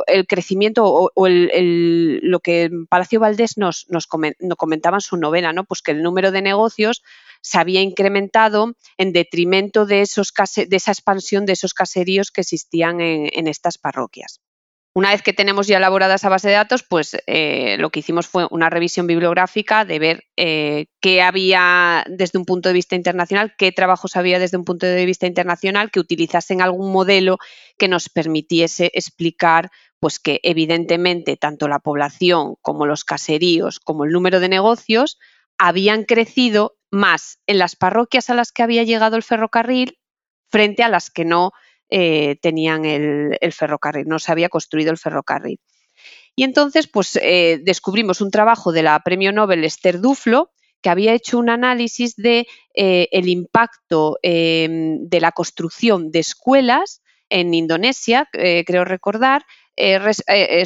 el 0.06 0.26
crecimiento 0.26 0.84
o, 0.84 1.10
lo 1.28 2.40
que 2.40 2.70
Palacio 2.88 3.20
Valdés 3.20 3.56
nos, 3.56 3.86
nos 3.88 4.06
comentaba 4.06 4.96
en 4.96 5.00
su 5.00 5.16
novela, 5.16 5.52
¿no? 5.52 5.64
pues 5.64 5.82
que 5.82 5.92
el 5.92 6.02
número 6.02 6.32
de 6.32 6.42
negocios 6.42 7.02
se 7.44 7.58
había 7.58 7.82
incrementado 7.82 8.74
en 8.96 9.12
detrimento 9.12 9.84
de, 9.84 10.00
esos 10.00 10.32
de 10.56 10.76
esa 10.76 10.92
expansión 10.92 11.44
de 11.44 11.52
esos 11.52 11.74
caseríos 11.74 12.30
que 12.30 12.40
existían 12.40 13.02
en, 13.02 13.46
estas 13.46 13.76
parroquias. 13.76 14.40
Una 14.94 15.10
vez 15.10 15.22
que 15.22 15.32
tenemos 15.32 15.66
ya 15.66 15.76
elaborada 15.76 16.14
esa 16.14 16.28
base 16.30 16.48
de 16.48 16.54
datos, 16.54 16.84
pues 16.88 17.16
eh, 17.26 17.76
lo 17.78 17.90
que 17.90 18.00
hicimos 18.00 18.28
fue 18.28 18.46
una 18.50 18.70
revisión 18.70 19.06
bibliográfica 19.06 19.84
de 19.84 19.98
ver 19.98 20.24
eh, 20.36 20.86
qué 21.00 21.20
había 21.20 22.04
desde 22.08 22.38
un 22.38 22.46
punto 22.46 22.70
de 22.70 22.74
vista 22.74 22.96
internacional, 22.96 23.54
qué 23.58 23.72
trabajos 23.72 24.16
había 24.16 24.38
desde 24.38 24.56
un 24.56 24.64
punto 24.64 24.86
de 24.86 25.04
vista 25.04 25.26
internacional 25.26 25.90
que 25.90 26.00
utilizasen 26.00 26.62
algún 26.62 26.92
modelo 26.92 27.38
que 27.76 27.88
nos 27.88 28.08
permitiese 28.08 28.90
explicar 28.94 29.70
pues 29.98 30.18
que 30.18 30.40
evidentemente 30.42 31.36
tanto 31.36 31.68
la 31.68 31.80
población 31.80 32.54
como 32.62 32.86
los 32.86 33.04
caseríos 33.04 33.80
como 33.80 34.04
el 34.04 34.12
número 34.12 34.38
de 34.38 34.48
negocios 34.48 35.18
habían 35.58 36.04
crecido 36.04 36.76
más 36.94 37.38
en 37.46 37.58
las 37.58 37.76
parroquias 37.76 38.30
a 38.30 38.34
las 38.34 38.52
que 38.52 38.62
había 38.62 38.84
llegado 38.84 39.16
el 39.16 39.22
ferrocarril 39.22 39.98
frente 40.48 40.82
a 40.82 40.88
las 40.88 41.10
que 41.10 41.24
no 41.24 41.52
eh, 41.90 42.36
tenían 42.40 42.84
el, 42.84 43.38
ferrocarril, 43.52 44.06
no 44.06 44.18
se 44.18 44.32
había 44.32 44.48
construido 44.48 44.90
el 44.90 44.98
ferrocarril. 44.98 45.60
Y 46.36 46.42
entonces, 46.44 46.88
pues 46.88 47.16
eh, 47.22 47.60
descubrimos 47.62 48.20
un 48.20 48.30
trabajo 48.30 48.72
de 48.72 48.82
la 48.82 48.98
premio 49.00 49.32
Nobel 49.32 49.64
Esther 49.64 50.00
Duflo, 50.00 50.50
que 50.82 50.90
había 50.90 51.14
hecho 51.14 51.38
un 51.38 51.48
análisis 51.48 52.16
de 52.16 52.46
eh, 52.74 53.08
el 53.12 53.28
impacto 53.28 54.18
eh, 54.22 54.68
de 55.00 55.20
la 55.20 55.32
construcción 55.32 56.10
de 56.10 56.18
escuelas 56.18 57.02
en 57.30 57.54
Indonesia, 57.54 58.28
creo 58.30 58.84
recordar, 58.84 59.44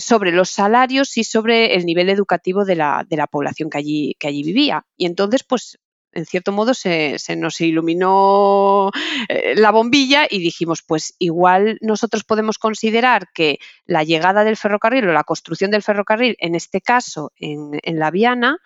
sobre 0.00 0.32
los 0.32 0.50
salarios 0.50 1.16
y 1.16 1.24
sobre 1.24 1.76
el 1.76 1.86
nivel 1.86 2.10
educativo 2.10 2.64
de 2.64 2.74
la, 2.74 3.06
de 3.08 3.16
la 3.16 3.26
población 3.26 3.70
que 3.70 3.78
allí, 3.78 4.16
que 4.18 4.28
allí, 4.28 4.42
vivía. 4.42 4.84
Y 4.96 5.06
entonces, 5.06 5.44
pues 5.44 5.78
en 6.12 6.26
cierto 6.26 6.52
modo 6.52 6.74
se, 6.74 7.18
nos 7.36 7.60
iluminó 7.60 8.90
eh, 9.28 9.54
la 9.56 9.70
bombilla 9.70 10.26
y 10.28 10.38
dijimos, 10.38 10.82
pues 10.82 11.14
igual 11.18 11.78
nosotros 11.80 12.24
podemos 12.24 12.58
considerar 12.58 13.28
que 13.34 13.58
la 13.84 14.04
llegada 14.04 14.44
del 14.44 14.56
ferrocarril 14.56 15.08
o 15.08 15.12
la 15.12 15.24
construcción 15.24 15.70
del 15.70 15.82
ferrocarril, 15.82 16.36
en 16.38 16.54
este 16.54 16.80
caso 16.80 17.32
en, 17.36 17.78
en 17.82 17.98
la 17.98 18.10
Viana, 18.10 18.58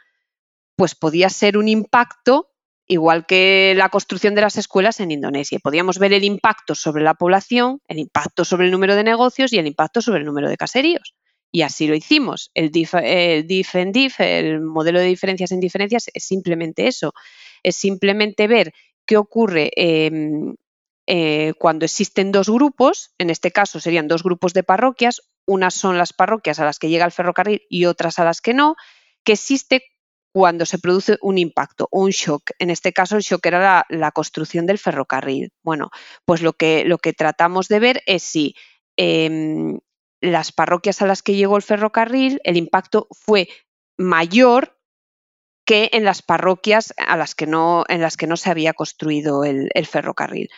pues 0.77 0.95
podía 0.95 1.29
ser 1.29 1.57
un 1.57 1.69
impacto 1.69 2.49
igual 2.87 3.27
que 3.27 3.75
la 3.77 3.89
construcción 3.89 4.35
de 4.35 4.43
las 4.43 4.57
escuelas 4.57 5.01
en 5.01 5.11
Indonesia. 5.11 5.59
Podíamos 5.63 5.99
ver 5.99 6.13
el 6.13 6.25
impacto 6.25 6.75
sobre 6.75 7.03
la 7.03 7.15
población, 7.15 7.81
el 7.89 7.99
impacto 7.99 8.45
sobre 8.45 8.67
el 8.67 8.73
número 8.73 8.97
de 8.97 9.05
negocios 9.05 9.53
y 9.53 9.59
el 9.59 9.67
impacto 9.67 10.03
sobre 10.03 10.21
el 10.21 10.27
número 10.27 10.49
de 10.49 10.57
caseríos. 10.57 11.15
Y 11.52 11.62
así 11.62 11.87
lo 11.87 11.94
hicimos. 11.94 12.50
El 12.54 12.71
DIF, 12.71 12.94
el 12.94 13.47
el 14.18 14.61
modelo 14.62 14.99
de 14.99 15.06
diferencias 15.06 15.52
en 15.52 15.61
diferencias, 15.61 16.11
es 16.12 16.25
simplemente 16.25 16.88
eso. 16.88 17.12
Es 17.62 17.76
simplemente 17.76 18.49
ver 18.49 18.73
qué 19.04 19.18
ocurre 19.18 19.71
eh, 19.76 20.11
eh, 21.06 21.52
cuando 21.59 21.85
existen 21.85 22.32
dos 22.32 22.49
grupos, 22.49 23.12
en 23.18 23.30
este 23.30 23.50
caso 23.50 23.80
serían 23.80 24.09
dos 24.09 24.23
grupos 24.23 24.54
de 24.54 24.62
parroquias, 24.62 25.21
unas 25.47 25.75
son 25.75 25.99
las 25.99 26.12
parroquias 26.12 26.59
a 26.61 26.64
las 26.64 26.78
que 26.78 26.88
llega 26.88 27.04
el 27.04 27.12
ferrocarril 27.12 27.62
y 27.68 27.87
otras 27.87 28.18
a 28.18 28.25
las 28.25 28.40
que 28.40 28.54
no, 28.54 28.76
que 29.25 29.32
existe 29.32 29.82
cuando 30.32 30.64
se 30.64 30.78
produce 30.78 31.18
un 31.21 31.37
impacto 31.37 31.88
un 31.90 32.11
shock. 32.11 32.52
En 32.59 32.71
este 32.71 32.92
caso, 32.92 33.16
el 33.16 33.23
shock 33.23 33.44
era 33.44 33.85
la, 33.90 34.12
construcción 34.12 34.64
del 34.64 34.78
ferrocarril. 34.78 35.52
Bueno, 35.62 35.90
pues 36.25 36.40
lo 36.40 36.54
que, 36.54 36.85
lo 36.87 36.99
que 36.99 37.12
tratamos 37.12 37.68
de 37.68 37.80
ver 37.80 38.02
es 38.06 38.23
si 38.23 38.54
eh, 38.97 39.78
las 40.23 40.52
parroquias 40.52 41.02
a 41.02 41.07
las 41.07 41.23
que 41.23 41.35
llegó 41.35 41.57
el 41.57 41.62
ferrocarril, 41.62 42.41
el 42.45 42.57
impacto 42.57 43.09
fue 43.11 43.49
mayor 43.99 44.79
que 45.67 45.91
en 45.93 46.05
las 46.05 46.23
parroquias 46.23 46.95
a 46.97 47.17
las 47.17 47.35
que 47.35 47.47
no, 47.47 47.85
en 47.88 48.00
las 48.00 48.17
que 48.17 48.26
no 48.26 48.37
se 48.37 48.50
había 48.50 48.73
construido 48.73 49.45
el, 49.45 49.69
ferrocarril, 49.87 50.49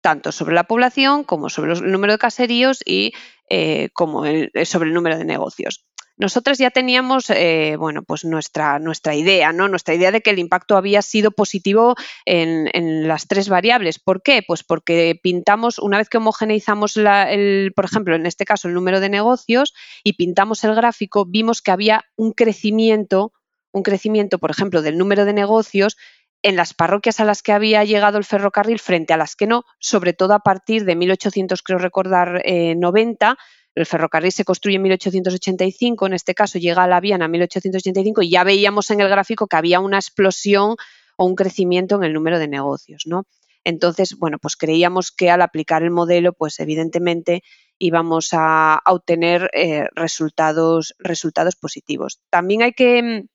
tanto 0.00 0.32
sobre 0.32 0.54
la 0.54 0.64
población 0.64 1.24
como 1.24 1.50
sobre 1.50 1.74
el 1.74 1.92
número 1.92 2.14
de 2.14 2.18
caseríos 2.18 2.80
y 2.84 3.12
eh, 3.48 3.90
como 3.92 4.24
el, 4.24 4.50
sobre 4.64 4.88
el 4.88 4.94
número 4.94 5.18
de 5.18 5.24
negocios. 5.24 5.84
Nosotras 6.16 6.58
ya 6.58 6.70
teníamos, 6.70 7.30
eh, 7.30 7.76
bueno, 7.78 8.02
pues 8.02 8.24
nuestra, 8.24 8.78
nuestra 8.78 9.14
idea, 9.14 9.52
¿no? 9.52 9.68
Nuestra 9.68 9.94
idea 9.94 10.10
de 10.10 10.20
que 10.20 10.30
el 10.30 10.38
impacto 10.38 10.76
había 10.76 11.02
sido 11.02 11.30
positivo 11.30 11.94
en, 12.24 13.08
las 13.08 13.26
tres 13.26 13.48
variables. 13.48 13.98
¿Por 13.98 14.22
qué? 14.22 14.42
Pues 14.46 14.62
porque 14.62 15.18
pintamos, 15.22 15.78
una 15.78 15.98
vez 15.98 16.08
que 16.08 16.18
homogeneizamos, 16.18 16.94
por 16.94 17.84
ejemplo, 17.84 18.14
en 18.14 18.26
este 18.26 18.44
caso, 18.44 18.68
el 18.68 18.74
número 18.74 19.00
de 19.00 19.08
negocios 19.08 19.74
y 20.04 20.14
pintamos 20.14 20.62
el 20.64 20.74
gráfico, 20.74 21.24
vimos 21.24 21.62
que 21.62 21.70
había 21.70 22.04
un 22.16 22.32
crecimiento, 22.32 23.32
un 23.72 23.82
crecimiento, 23.82 24.38
por 24.38 24.50
ejemplo, 24.50 24.82
del 24.82 24.98
número 24.98 25.24
de 25.24 25.32
negocios 25.32 25.96
en 26.42 26.56
las 26.56 26.74
parroquias 26.74 27.20
a 27.20 27.24
las 27.24 27.42
que 27.42 27.52
había 27.52 27.84
llegado 27.84 28.18
el 28.18 28.24
ferrocarril 28.24 28.80
frente 28.80 29.12
a 29.12 29.16
las 29.16 29.36
que 29.36 29.46
no, 29.46 29.64
sobre 29.78 30.12
todo 30.12 30.34
a 30.34 30.40
partir 30.40 30.84
de 30.84 30.96
1800, 30.96 31.62
creo 31.62 31.78
recordar, 31.78 32.42
90, 32.44 33.38
el 33.74 33.86
ferrocarril 33.86 34.32
se 34.32 34.44
construye 34.44 34.76
en 34.76 34.82
1885, 34.82 36.06
en 36.06 36.12
este 36.12 36.34
caso 36.34 36.58
llega 36.58 36.84
a 36.84 36.88
la 36.88 37.00
Viana 37.00 37.24
en 37.24 37.30
1885 37.30 38.22
y 38.22 38.30
ya 38.30 38.44
veíamos 38.44 38.90
en 38.90 39.00
el 39.00 39.08
gráfico 39.08 39.46
que 39.46 39.56
había 39.56 39.80
una 39.80 39.98
explosión 39.98 40.76
o 41.16 41.26
un 41.26 41.34
crecimiento 41.34 41.96
en 41.96 42.04
el 42.04 42.12
número 42.12 42.38
de 42.38 42.48
negocios, 42.48 43.04
¿no? 43.06 43.24
Entonces, 43.64 44.16
bueno, 44.18 44.38
pues 44.38 44.56
creíamos 44.56 45.12
que 45.12 45.30
al 45.30 45.40
aplicar 45.40 45.82
el 45.82 45.90
modelo, 45.90 46.32
pues 46.32 46.58
evidentemente 46.58 47.42
íbamos 47.78 48.30
a, 48.32 48.80
obtener 48.86 49.50
eh, 49.52 49.86
resultados, 49.94 50.94
resultados 50.98 51.56
positivos. 51.56 52.20
También 52.28 52.62
hay 52.62 52.72
que 52.72 53.02
mm, 53.02 53.28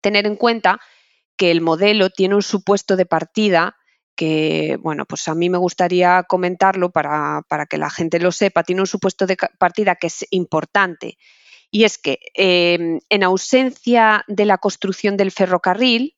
tener 0.00 0.26
en 0.26 0.36
cuenta 0.36 0.78
que 1.36 1.50
el 1.50 1.60
modelo 1.60 2.10
tiene 2.10 2.34
un 2.34 2.42
supuesto 2.42 2.96
de 2.96 3.06
partida 3.06 3.76
que, 4.16 4.78
bueno, 4.80 5.04
pues 5.04 5.28
a 5.28 5.34
mí 5.34 5.50
me 5.50 5.58
gustaría 5.58 6.24
comentarlo 6.24 6.90
para, 6.90 7.44
que 7.68 7.78
la 7.78 7.90
gente 7.90 8.18
lo 8.18 8.32
sepa, 8.32 8.64
tiene 8.64 8.80
un 8.80 8.86
supuesto 8.86 9.26
de 9.26 9.36
partida 9.58 9.94
que 9.96 10.08
es 10.08 10.26
importante. 10.30 11.18
Y 11.70 11.84
es 11.84 11.98
que 11.98 12.18
em, 12.34 13.00
en 13.08 13.22
ausencia 13.22 14.24
de 14.26 14.46
la 14.46 14.58
construcción 14.58 15.16
del 15.16 15.30
ferrocarril, 15.30 16.16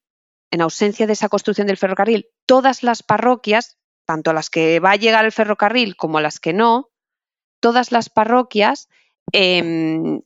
en 0.50 0.62
ausencia 0.62 1.06
de 1.06 1.12
esa 1.12 1.28
construcción 1.28 1.66
del 1.66 1.76
ferrocarril, 1.76 2.28
todas 2.46 2.82
las 2.82 3.02
parroquias, 3.02 3.78
tanto 4.06 4.32
las 4.32 4.48
que 4.48 4.80
va 4.80 4.92
a 4.92 4.96
llegar 4.96 5.24
el 5.24 5.32
ferrocarril 5.32 5.96
como 5.96 6.20
las 6.20 6.40
que 6.40 6.52
no, 6.52 6.90
todas 7.60 7.92
las 7.92 8.08
parroquias 8.08 8.88
em, 9.32 10.22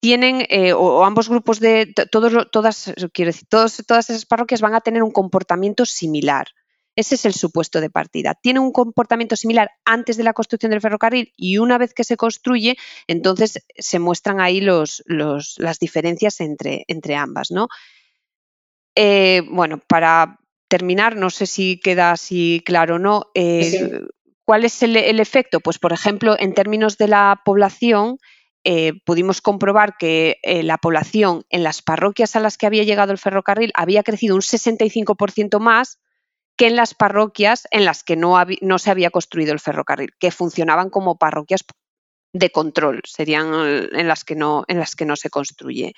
tienen, 0.00 0.46
eh, 0.48 0.72
o, 0.72 1.04
ambos 1.04 1.28
grupos 1.28 1.60
de, 1.60 1.92
todos, 2.10 2.50
todas, 2.50 2.94
quiero 3.12 3.28
decir, 3.28 3.46
todas 3.48 4.10
esas 4.10 4.24
parroquias 4.24 4.62
van 4.62 4.74
a 4.74 4.80
tener 4.80 5.02
un 5.02 5.12
comportamiento 5.12 5.84
similar. 5.84 6.48
Ese 6.96 7.14
es 7.14 7.24
el 7.24 7.34
supuesto 7.34 7.80
de 7.80 7.90
partida. 7.90 8.34
Tiene 8.34 8.60
un 8.60 8.72
comportamiento 8.72 9.36
similar 9.36 9.70
antes 9.84 10.16
de 10.16 10.24
la 10.24 10.32
construcción 10.32 10.70
del 10.70 10.80
ferrocarril 10.80 11.32
y 11.36 11.58
una 11.58 11.78
vez 11.78 11.94
que 11.94 12.04
se 12.04 12.16
construye, 12.16 12.76
entonces 13.06 13.64
se 13.76 13.98
muestran 13.98 14.40
ahí 14.40 14.60
los, 14.60 15.02
las 15.06 15.78
diferencias 15.78 16.40
entre, 16.40 16.84
entre 16.88 17.14
ambas. 17.14 17.50
¿no? 17.50 17.68
Eh, 18.96 19.42
bueno, 19.50 19.80
para 19.86 20.38
terminar, 20.68 21.16
no 21.16 21.30
sé 21.30 21.46
si 21.46 21.78
queda 21.80 22.10
así 22.10 22.62
claro 22.66 22.96
o 22.96 22.98
no. 22.98 23.30
Eh, 23.34 24.00
¿Cuál 24.44 24.64
es 24.64 24.82
el, 24.82 24.96
efecto? 25.20 25.60
Pues, 25.60 25.78
por 25.78 25.92
ejemplo, 25.92 26.36
en 26.38 26.54
términos 26.54 26.98
de 26.98 27.06
la 27.06 27.40
población, 27.44 28.18
eh, 28.64 28.94
pudimos 29.04 29.40
comprobar 29.40 29.96
que 29.96 30.38
la 30.42 30.76
población 30.76 31.44
en 31.50 31.62
las 31.62 31.82
parroquias 31.82 32.34
a 32.34 32.40
las 32.40 32.58
que 32.58 32.66
había 32.66 32.82
llegado 32.82 33.12
el 33.12 33.18
ferrocarril 33.18 33.70
había 33.74 34.02
crecido 34.02 34.34
un 34.34 34.42
65% 34.42 35.60
más 35.60 36.00
que 36.60 36.66
en 36.66 36.76
las 36.76 36.92
parroquias 36.92 37.66
en 37.70 37.86
las 37.86 38.04
que 38.04 38.16
no, 38.16 38.36
no 38.60 38.78
se 38.78 38.90
había 38.90 39.08
construido 39.08 39.54
el 39.54 39.60
ferrocarril, 39.60 40.12
que 40.20 40.30
funcionaban 40.30 40.90
como 40.90 41.16
parroquias 41.16 41.64
de 42.34 42.50
control, 42.50 43.00
serían 43.06 43.88
en 43.94 44.06
las 44.06 44.24
que 44.24 44.34
no, 44.34 44.64
en 44.68 44.78
las 44.78 44.94
que 44.94 45.06
no 45.06 45.16
se 45.16 45.30
construye. 45.30 45.94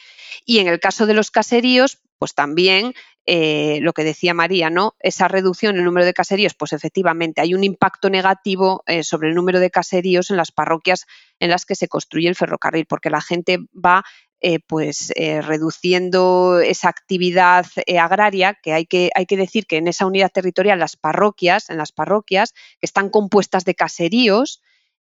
Y 0.47 0.61
en 0.61 0.69
el 0.69 0.79
caso 0.79 1.07
de 1.07 1.15
los 1.15 1.33
caseríos, 1.33 1.99
pues 2.17 2.35
también 2.35 2.95
eh, 3.27 3.81
lo 3.83 3.93
que 3.93 4.05
decía 4.05 4.35
María, 4.35 4.71
¿no? 4.71 4.95
Esa 5.01 5.27
reducción 5.27 5.75
en 5.75 5.81
el 5.81 5.85
número 5.85 6.07
de 6.07 6.15
caseríos, 6.15 6.55
pues 6.55 6.73
efectivamente 6.73 7.41
hay 7.41 7.55
un 7.55 7.65
impacto 7.65 8.09
negativo 8.09 8.85
eh, 8.87 9.03
sobre 9.03 9.31
el 9.31 9.35
número 9.35 9.59
de 9.59 9.73
caseríos 9.73 10.31
en 10.31 10.37
las 10.37 10.53
parroquias 10.53 11.07
en 11.41 11.51
las 11.51 11.67
que 11.67 11.75
se 11.75 11.89
construye 11.89 12.29
el 12.29 12.37
ferrocarril, 12.37 12.87
porque 12.87 13.11
la 13.11 13.21
gente 13.21 13.59
va 13.75 14.05
eh, 14.45 14.59
pues 14.59 15.13
eh, 15.15 15.41
reduciendo 15.41 16.59
esa 16.59 16.89
actividad 16.89 17.65
eh, 17.87 18.01
agraria, 18.01 18.59
que 18.61 18.73
hay, 18.73 18.87
que 18.87 19.11
hay 19.15 19.25
que 19.25 19.37
decir 19.37 19.67
que 19.67 19.77
en 19.77 19.87
esa 19.87 20.05
unidad 20.05 20.33
territorial 20.33 20.81
las 20.81 20.97
parroquias, 20.97 21.71
en 21.71 21.77
las 21.77 21.93
parroquias 21.93 22.53
que 22.53 22.87
están 22.87 23.09
compuestas 23.09 23.65
de 23.65 23.77
caseríos, 23.77 24.61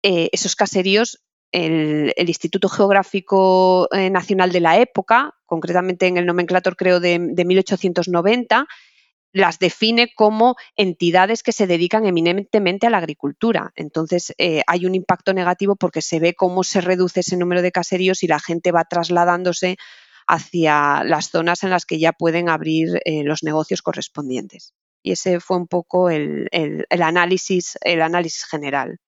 esos 0.03 0.57
caseríos 0.57 1.23
el, 1.53 2.13
Instituto 2.17 2.69
Geográfico 2.69 3.89
Nacional 3.93 4.51
de 4.51 4.61
la 4.61 4.79
época, 4.79 5.35
concretamente 5.47 6.09
en 6.09 6.17
el 6.17 6.27
nomenclator 6.27 6.75
creo 6.75 6.99
de, 6.99 7.19
de 7.21 7.45
1890, 7.45 8.67
las 9.33 9.59
define 9.59 10.13
como 10.15 10.57
entidades 10.77 11.43
que 11.43 11.53
se 11.53 11.67
dedican 11.67 12.07
eminentemente 12.07 12.87
a 12.87 12.91
la 12.91 12.99
agricultura. 12.99 13.73
Entonces, 13.77 14.35
eh, 14.39 14.63
hay 14.67 14.87
un 14.87 14.95
impacto 14.95 15.33
negativo 15.33 15.77
porque 15.77 16.03
se 16.03 16.19
ve 16.19 16.35
cómo 16.35 16.65
se 16.65 16.81
reduce 16.81 17.21
ese 17.21 17.37
número 17.37 17.63
de 17.63 17.73
caseríos 17.73 18.23
y 18.23 18.27
la 18.27 18.41
gente 18.41 18.73
va 18.73 18.85
trasladándose 18.85 19.77
hacia 20.27 21.03
las 21.05 21.31
zonas 21.31 21.65
en 21.65 21.71
las 21.71 21.87
que 21.87 21.99
ya 21.99 22.13
pueden 22.13 22.49
abrir 22.49 23.01
eh, 23.05 23.25
los 23.25 23.43
negocios 23.43 23.83
correspondientes. 23.83 24.75
Y 25.03 25.13
ese 25.13 25.41
fue 25.41 25.57
un 25.57 25.67
poco 25.67 26.11
el, 26.11 26.49
análisis, 26.91 27.79
el 27.83 28.03
análisis 28.03 28.45
general 28.45 28.99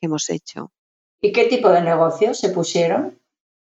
que 0.00 0.06
hemos 0.06 0.28
hecho. 0.30 0.72
¿Y 1.20 1.32
qué 1.32 1.46
tipo 1.46 1.70
de 1.70 1.82
negocios 1.82 2.38
se 2.38 2.50
pusieron? 2.50 3.18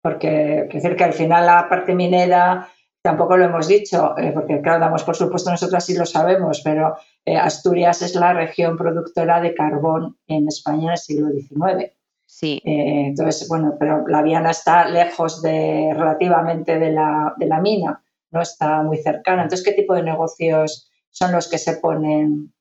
Porque, 0.01 0.67
al 0.99 1.13
final 1.13 1.45
la 1.45 1.69
parte 1.69 1.93
minera 1.93 2.69
Tampoco 3.04 3.36
lo 3.36 3.46
hemos 3.46 3.68
dicho, 3.68 4.16
eh, 4.18 4.32
porque 4.32 4.62
claro, 4.62 4.80
damos 4.80 5.04
por 5.04 5.16
supuesto 5.16 5.50
nosotros 5.50 5.84
sí 5.84 5.98
lo 5.98 6.06
sabemos, 6.06 6.62
pero 6.64 6.96
eh, 7.26 7.36
Asturias 7.36 8.04
es 8.04 8.14
la 8.14 8.32
región 8.34 8.78
productora 8.78 9.42
de 9.42 9.56
carbón 9.56 10.18
en 10.28 10.48
España 10.48 10.84
en 10.84 10.92
el 10.92 10.98
siglo 10.98 11.30
XIX. 11.32 11.92
Sí. 12.28 12.62
Eh, 12.64 13.08
entonces, 13.08 13.48
bueno, 13.50 13.76
pero 13.80 14.08
la 14.08 14.22
Viana 14.22 14.52
está 14.52 14.88
lejos 14.88 15.42
de 15.42 15.92
relativamente 15.96 16.78
de 16.78 16.92
la, 16.92 17.34
de 17.38 17.48
la 17.48 17.60
mina, 17.60 18.04
no 18.30 18.42
está 18.42 18.84
muy 18.84 18.98
cercana. 18.98 19.44
Entonces, 19.44 19.66
¿qué 19.66 19.74
tipo 19.74 19.96
de 19.96 20.04
negocios 20.04 20.92
son 21.10 21.32
los 21.32 21.50
que 21.50 21.58
se 21.58 21.78
ponen, 21.78 22.54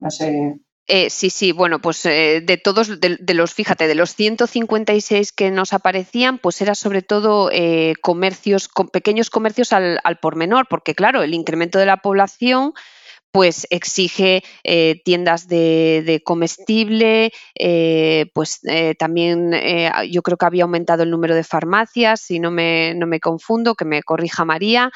no 0.00 0.10
sé, 0.10 0.58
eh, 0.92 1.08
sí, 1.08 1.30
sí, 1.30 1.52
bueno, 1.52 1.78
pues 1.78 2.04
eh, 2.04 2.40
de 2.44 2.56
todos, 2.56 2.98
de, 2.98 3.34
los, 3.34 3.54
fíjate, 3.54 3.86
de 3.86 3.94
los 3.94 4.16
156 4.16 5.30
que 5.30 5.52
nos 5.52 5.72
aparecían, 5.72 6.38
pues 6.38 6.60
era 6.60 6.74
sobre 6.74 7.02
todo 7.02 7.48
eh, 7.52 7.94
comercios, 8.02 8.68
pequeños 8.92 9.30
comercios 9.30 9.72
al, 9.72 10.00
por 10.20 10.34
menor, 10.34 10.66
porque 10.68 10.96
claro, 10.96 11.22
el 11.22 11.32
incremento 11.32 11.78
de 11.78 11.86
la 11.86 11.98
población 11.98 12.72
pues 13.30 13.68
exige 13.70 14.42
tiendas 15.04 15.46
de, 15.46 16.20
comestible, 16.24 17.30
pues 18.34 18.60
también 18.98 19.52
yo 20.10 20.22
creo 20.22 20.36
que 20.36 20.46
había 20.46 20.64
aumentado 20.64 21.04
el 21.04 21.10
número 21.10 21.36
de 21.36 21.44
farmacias, 21.44 22.22
si 22.22 22.40
no 22.40 22.50
me, 22.50 22.94
no 22.96 23.06
me 23.06 23.20
confundo, 23.20 23.76
que 23.76 23.84
me 23.84 24.02
corrija 24.02 24.44
María, 24.44 24.90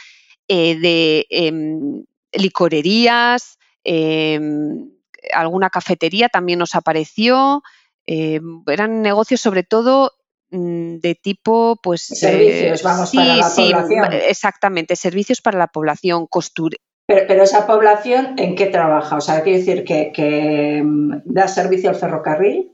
de 0.49 1.27
em, 1.31 2.05
licorerías, 2.33 3.57
em, 3.85 4.94
alguna 5.33 5.71
cafetería 5.71 6.29
también 6.29 6.59
nos 6.59 6.75
apareció. 6.75 7.63
Eh, 8.07 8.41
eran 8.67 9.03
negocios 9.03 9.41
sobre 9.41 9.63
todo 9.63 10.13
mm, 10.51 10.97
de 10.97 11.15
tipo, 11.15 11.79
pues... 11.83 12.03
Servicios, 12.03 12.81
eh, 12.81 12.85
vamos, 12.85 13.13
para 13.13 13.37
la 13.37 13.51
sí, 13.51 13.71
población. 13.73 14.13
Exactamente, 14.13 14.97
servicios 14.97 15.41
para 15.41 15.59
la 15.59 15.69
población, 15.69 16.27
costura. 16.27 16.77
Pero, 17.07 17.43
esa 17.43 17.67
población, 17.67 18.39
¿en 18.39 18.55
qué 18.55 18.67
trabaja? 18.67 19.17
O 19.17 19.21
sea, 19.21 19.43
quiere 19.43 19.59
decir 19.59 19.85
que, 19.85 20.83
mm, 20.83 21.23
da 21.25 21.49
servicio 21.49 21.91
al 21.91 21.97
ferrocarril. 21.97 22.73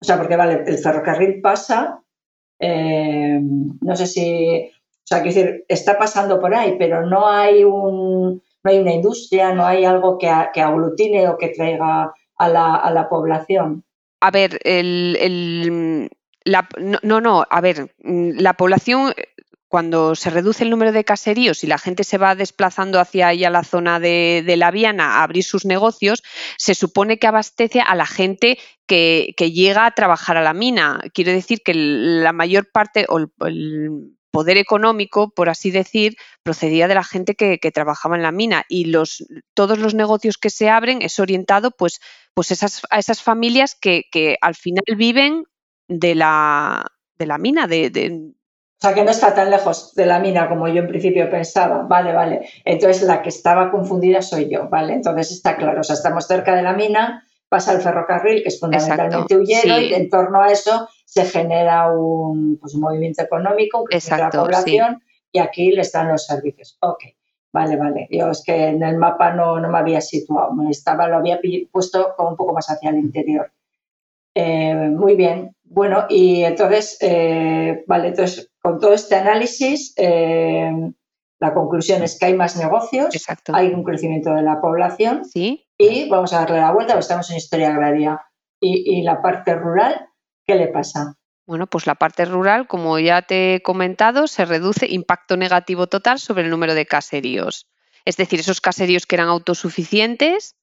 O 0.00 0.04
sea, 0.04 0.16
porque 0.18 0.36
vale, 0.36 0.64
el 0.66 0.78
ferrocarril 0.78 1.40
pasa, 1.40 2.02
eh, 2.60 3.38
no 3.40 3.96
sé 3.96 4.06
si, 4.06 4.70
o 4.70 5.06
sea, 5.06 5.22
quiere 5.22 5.42
decir, 5.42 5.64
está 5.68 5.98
pasando 5.98 6.40
por 6.40 6.54
ahí, 6.54 6.76
pero 6.78 7.06
no 7.06 7.28
hay 7.28 7.64
un, 7.64 8.42
no 8.66 8.72
hay 8.72 8.78
una 8.80 8.92
industria, 8.92 9.54
no 9.54 9.64
hay 9.64 9.84
algo 9.84 10.18
que, 10.18 10.28
aglutine 10.28 11.28
o 11.28 11.38
que 11.38 11.50
traiga 11.50 12.12
a 12.36 12.48
la, 12.48 13.06
población. 13.08 13.84
A 14.20 14.32
ver, 14.32 14.58
el, 14.64 16.10
no, 17.02 17.20
no, 17.20 17.46
a 17.48 17.60
ver, 17.60 17.94
la 18.02 18.54
población 18.54 19.14
cuando 19.68 20.14
se 20.16 20.30
reduce 20.30 20.64
el 20.64 20.70
número 20.70 20.90
de 20.90 21.04
caseríos 21.04 21.62
y 21.62 21.68
la 21.68 21.78
gente 21.78 22.02
se 22.02 22.18
va 22.18 22.34
desplazando 22.34 22.98
hacia 22.98 23.28
allá 23.28 23.50
la 23.50 23.62
zona 23.62 24.00
de, 24.00 24.42
la 24.56 24.72
Viana 24.72 25.18
a 25.18 25.22
abrir 25.22 25.44
sus 25.44 25.64
negocios, 25.64 26.24
se 26.56 26.74
supone 26.74 27.18
que 27.18 27.26
abastece 27.28 27.80
a 27.80 27.94
la 27.94 28.06
gente 28.06 28.58
que, 28.86 29.34
llega 29.38 29.86
a 29.86 29.92
trabajar 29.92 30.36
a 30.36 30.42
la 30.42 30.54
mina. 30.54 31.00
Quiero 31.14 31.30
decir 31.30 31.62
que 31.64 31.72
la 31.74 32.32
mayor 32.32 32.68
parte 32.72 33.06
o 33.08 33.18
el, 33.18 34.16
poder 34.36 34.58
económico, 34.58 35.30
por 35.30 35.48
así 35.48 35.70
decir, 35.70 36.14
procedía 36.42 36.88
de 36.88 36.94
la 36.94 37.04
gente 37.04 37.34
que, 37.34 37.58
trabajaba 37.72 38.16
en 38.16 38.22
la 38.22 38.32
mina 38.32 38.64
y 38.68 38.84
los, 38.84 39.26
todos 39.54 39.78
los 39.78 39.94
negocios 39.94 40.36
que 40.36 40.50
se 40.50 40.68
abren 40.68 41.00
es 41.00 41.18
orientado 41.18 41.70
pues, 41.70 42.00
pues 42.34 42.50
esas, 42.50 42.82
a 42.90 42.98
esas 42.98 43.22
familias 43.22 43.74
que, 43.80 44.04
al 44.42 44.54
final 44.54 44.84
viven 44.94 45.44
de 45.88 46.14
la, 46.14 46.84
de 47.18 47.24
la 47.24 47.38
mina, 47.38 47.66
de, 47.66 47.88
O 48.12 48.80
sea, 48.82 48.92
que 48.92 49.04
no 49.04 49.10
está 49.10 49.34
tan 49.34 49.50
lejos 49.50 49.94
de 49.94 50.04
la 50.04 50.18
mina 50.18 50.50
como 50.50 50.68
yo 50.68 50.82
en 50.82 50.88
principio 50.88 51.30
pensaba. 51.30 51.84
Vale, 51.84 52.12
vale. 52.12 52.46
Entonces, 52.66 53.04
la 53.04 53.22
que 53.22 53.30
estaba 53.30 53.70
confundida 53.70 54.20
soy 54.20 54.50
yo, 54.50 54.68
¿vale? 54.68 54.92
Entonces 54.92 55.32
está 55.32 55.56
claro. 55.56 55.80
O 55.80 55.84
sea, 55.84 55.94
estamos 55.94 56.26
cerca 56.26 56.54
de 56.54 56.62
la 56.62 56.74
mina, 56.74 57.26
pasa 57.56 57.72
el 57.72 57.80
ferrocarril, 57.80 58.42
que 58.42 58.48
es 58.48 58.60
fundamentalmente 58.60 59.34
huyero, 59.34 59.80
y 59.80 59.94
en 59.94 60.10
torno 60.10 60.42
a 60.42 60.52
eso 60.52 60.88
se 61.06 61.24
genera 61.24 61.90
un, 61.90 62.58
pues, 62.60 62.74
movimiento 62.74 63.22
económico, 63.22 63.80
un 63.80 63.88
de 63.88 64.18
la 64.18 64.28
población, 64.28 65.02
y 65.32 65.38
aquí 65.38 65.72
le 65.72 65.80
están 65.80 66.08
los 66.08 66.26
servicios. 66.26 66.76
Ok. 66.80 67.04
Vale, 67.54 67.76
vale. 67.76 68.08
Yo 68.10 68.30
es 68.30 68.42
que 68.44 68.66
en 68.66 68.82
el 68.82 68.98
mapa 68.98 69.32
no, 69.32 69.58
no 69.58 69.70
me 69.70 69.78
había 69.78 70.02
situado, 70.02 70.52
me 70.52 70.70
estaba, 70.70 71.08
lo 71.08 71.16
había 71.16 71.40
puesto 71.72 72.12
como 72.14 72.28
un 72.28 72.36
poco 72.36 72.52
más 72.52 72.68
hacia 72.68 72.90
el 72.90 72.98
interior. 72.98 73.50
Eh, 74.34 74.74
muy 74.74 75.16
bien. 75.16 75.56
Bueno, 75.64 76.04
y 76.10 76.42
entonces, 76.42 76.98
eh, 77.00 77.84
vale, 77.86 78.08
entonces 78.08 78.50
con 78.60 78.78
todo 78.78 78.92
este 78.92 79.14
análisis, 79.14 79.94
eh, 79.96 80.70
la 81.38 81.54
conclusión 81.54 82.02
es 82.02 82.18
que 82.18 82.26
hay 82.26 82.34
más 82.34 82.58
negocios, 82.58 83.08
hay 83.50 83.68
un 83.68 83.82
crecimiento 83.82 84.34
de 84.34 84.42
la 84.42 84.60
población 84.60 85.24
¿Sí? 85.24 85.65
Y 85.78 86.08
vamos 86.08 86.32
a 86.32 86.40
darle 86.40 86.58
la 86.58 86.72
vuelta, 86.72 86.98
estamos 86.98 87.30
en 87.30 87.36
historia 87.36 87.68
agraria. 87.68 88.20
Y, 88.60 88.98
y 88.98 89.02
la 89.02 89.20
parte 89.20 89.54
rural, 89.54 90.08
¿qué 90.46 90.54
le 90.54 90.68
pasa? 90.68 91.16
Bueno, 91.46 91.68
pues 91.68 91.86
la 91.86 91.94
parte 91.94 92.24
rural, 92.24 92.66
como 92.66 92.98
ya 92.98 93.22
te 93.22 93.54
he 93.54 93.62
comentado, 93.62 94.26
se 94.26 94.44
reduce 94.44 94.86
impacto 94.90 95.36
negativo 95.36 95.86
total 95.86 96.18
sobre 96.18 96.42
el 96.42 96.50
número 96.50 96.74
de 96.74 96.86
caseríos. 96.86 97.68
Es 98.04 98.16
decir, 98.16 98.40
esos 98.40 98.60
caseríos 98.60 99.06
que 99.06 99.14
eran 99.14 99.28
autosuficientes 99.28 100.56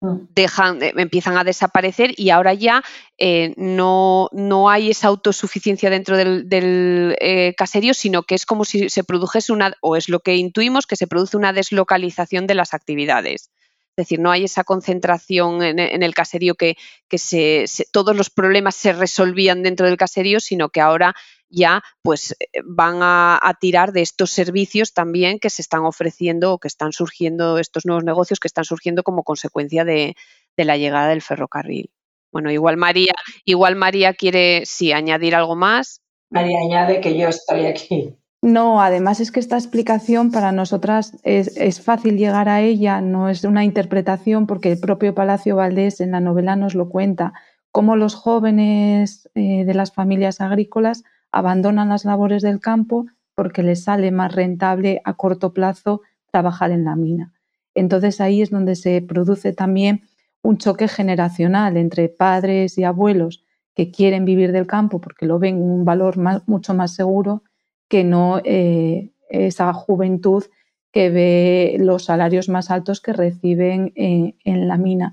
mm. 0.00 0.16
dejan, 0.30 0.82
eh, 0.82 0.92
empiezan 0.96 1.36
a 1.36 1.44
desaparecer 1.44 2.14
y 2.16 2.30
ahora 2.30 2.52
ya 2.52 2.82
eh, 3.16 3.54
no, 3.56 4.28
no, 4.32 4.70
hay 4.70 4.90
esa 4.90 5.06
autosuficiencia 5.06 5.88
dentro 5.88 6.16
del, 6.16 7.16
eh, 7.20 7.54
caserío, 7.56 7.94
sino 7.94 8.24
que 8.24 8.34
es 8.34 8.44
como 8.44 8.64
si 8.64 8.88
se 8.90 9.04
produjese 9.04 9.52
una, 9.52 9.74
o 9.80 9.94
es 9.94 10.08
lo 10.08 10.18
que 10.18 10.34
intuimos, 10.34 10.86
que 10.86 10.96
se 10.96 11.06
produce 11.06 11.36
una 11.36 11.52
deslocalización 11.52 12.48
de 12.48 12.54
las 12.54 12.74
actividades. 12.74 13.50
Es 13.94 14.06
decir, 14.06 14.20
no 14.20 14.30
hay 14.30 14.44
esa 14.44 14.64
concentración 14.64 15.62
en, 15.62 16.02
el 16.02 16.14
caserío 16.14 16.54
que, 16.54 16.76
se, 17.14 17.66
todos 17.92 18.16
los 18.16 18.30
problemas 18.30 18.74
se 18.74 18.94
resolvían 18.94 19.62
dentro 19.62 19.86
del 19.86 19.98
caserío, 19.98 20.40
sino 20.40 20.70
que 20.70 20.80
ahora 20.80 21.14
ya 21.50 21.82
pues 22.00 22.32
eh, 22.32 22.60
van 22.64 23.00
a, 23.02 23.38
tirar 23.60 23.92
de 23.92 24.00
estos 24.00 24.30
servicios 24.30 24.94
también 24.94 25.38
que 25.38 25.50
se 25.50 25.60
están 25.60 25.84
ofreciendo 25.84 26.54
o 26.54 26.58
que 26.58 26.68
están 26.68 26.92
surgiendo, 26.92 27.58
estos 27.58 27.84
nuevos 27.84 28.02
negocios 28.02 28.40
que 28.40 28.48
están 28.48 28.64
surgiendo 28.64 29.02
como 29.02 29.24
consecuencia 29.24 29.84
de, 29.84 30.16
la 30.56 30.78
llegada 30.78 31.08
del 31.08 31.20
ferrocarril. 31.20 31.90
Bueno, 32.32 32.50
igual 32.50 32.78
María, 32.78 33.12
igual 33.44 33.76
María 33.76 34.14
quiere 34.14 34.64
sí 34.64 34.92
añadir 34.92 35.34
algo 35.34 35.54
más. 35.54 36.00
María 36.30 36.60
añade 36.60 37.02
que 37.02 37.18
yo 37.18 37.28
estoy 37.28 37.66
aquí. 37.66 38.16
No, 38.44 38.82
además 38.82 39.20
es 39.20 39.30
que 39.30 39.38
esta 39.38 39.56
explicación 39.56 40.32
para 40.32 40.50
nosotras 40.50 41.16
es, 41.22 41.80
fácil 41.80 42.18
llegar 42.18 42.48
a 42.48 42.60
ella, 42.60 43.00
no 43.00 43.28
es 43.28 43.44
una 43.44 43.64
interpretación 43.64 44.48
porque 44.48 44.72
el 44.72 44.80
propio 44.80 45.14
Palacio 45.14 45.54
Valdés 45.54 46.00
en 46.00 46.10
la 46.10 46.18
novela 46.18 46.56
nos 46.56 46.74
lo 46.74 46.88
cuenta, 46.88 47.34
cómo 47.70 47.94
los 47.94 48.16
jóvenes 48.16 49.30
eh, 49.36 49.64
de 49.64 49.74
las 49.74 49.92
familias 49.92 50.40
agrícolas 50.40 51.04
abandonan 51.30 51.90
las 51.90 52.04
labores 52.04 52.42
del 52.42 52.58
campo 52.58 53.06
porque 53.36 53.62
les 53.62 53.84
sale 53.84 54.10
más 54.10 54.34
rentable 54.34 55.00
a 55.04 55.14
corto 55.14 55.52
plazo 55.52 56.02
trabajar 56.32 56.72
en 56.72 56.84
la 56.84 56.96
mina. 56.96 57.32
Entonces 57.76 58.20
ahí 58.20 58.42
es 58.42 58.50
donde 58.50 58.74
se 58.74 59.00
produce 59.02 59.52
también 59.52 60.02
un 60.42 60.58
choque 60.58 60.88
generacional 60.88 61.76
entre 61.76 62.08
padres 62.08 62.76
y 62.76 62.82
abuelos 62.82 63.44
que 63.76 63.92
quieren 63.92 64.24
vivir 64.24 64.50
del 64.50 64.66
campo 64.66 65.00
porque 65.00 65.26
lo 65.26 65.38
ven 65.38 65.62
un 65.62 65.84
valor 65.84 66.16
mucho 66.46 66.74
más 66.74 66.92
seguro 66.92 67.44
que 67.92 68.04
no 68.04 68.40
eh, 68.42 69.12
esa 69.28 69.70
juventud 69.74 70.44
que 70.92 71.10
ve 71.10 71.76
los 71.78 72.06
salarios 72.06 72.48
más 72.48 72.70
altos 72.70 73.02
que 73.02 73.12
reciben 73.12 73.92
en, 73.96 74.66
la 74.66 74.78
mina. 74.78 75.12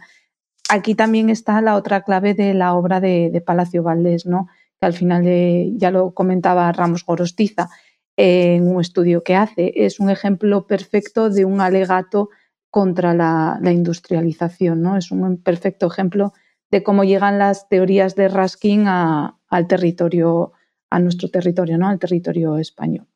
Aquí 0.70 0.96
también 0.96 1.30
está 1.30 1.60
la 1.60 1.76
otra 1.76 2.04
clave 2.04 2.34
de 2.36 2.54
la 2.54 2.74
obra 2.76 3.02
de, 3.02 3.44
Palacio 3.46 3.84
Valdés, 3.84 4.26
¿no? 4.26 4.48
que 4.80 4.86
al 4.86 4.94
final 4.94 5.26
ya 5.78 5.92
lo 5.92 6.13
comentaba 6.13 6.72
Ramos 6.72 7.04
Gorostiza 7.04 7.68
en 8.15 8.65
un 8.74 8.80
estudio 8.80 9.24
que 9.26 9.36
hace. 9.36 9.74
Es 9.76 10.00
un 10.00 10.10
ejemplo 10.10 10.65
perfecto 10.65 11.30
de 11.30 11.44
un 11.44 11.60
alegato 11.60 12.30
contra 12.70 13.13
la, 13.13 13.60
industrialización. 13.62 14.82
¿no? 14.82 14.96
Es 14.96 15.12
un 15.12 15.36
perfecto 15.44 15.88
ejemplo 15.88 16.32
de 16.72 16.82
cómo 16.82 17.04
llegan 17.04 17.39
las 17.39 17.68
teorías 17.68 18.15
de 18.15 18.30
Raskin 18.30 18.88
al 18.88 19.68
territorio 19.68 20.54
a 20.89 20.99
nuestro 20.99 21.30
territorio, 21.30 21.78
¿no? 21.78 21.88
Al 21.88 21.99
territorio 21.99 22.58
español. 22.58 23.08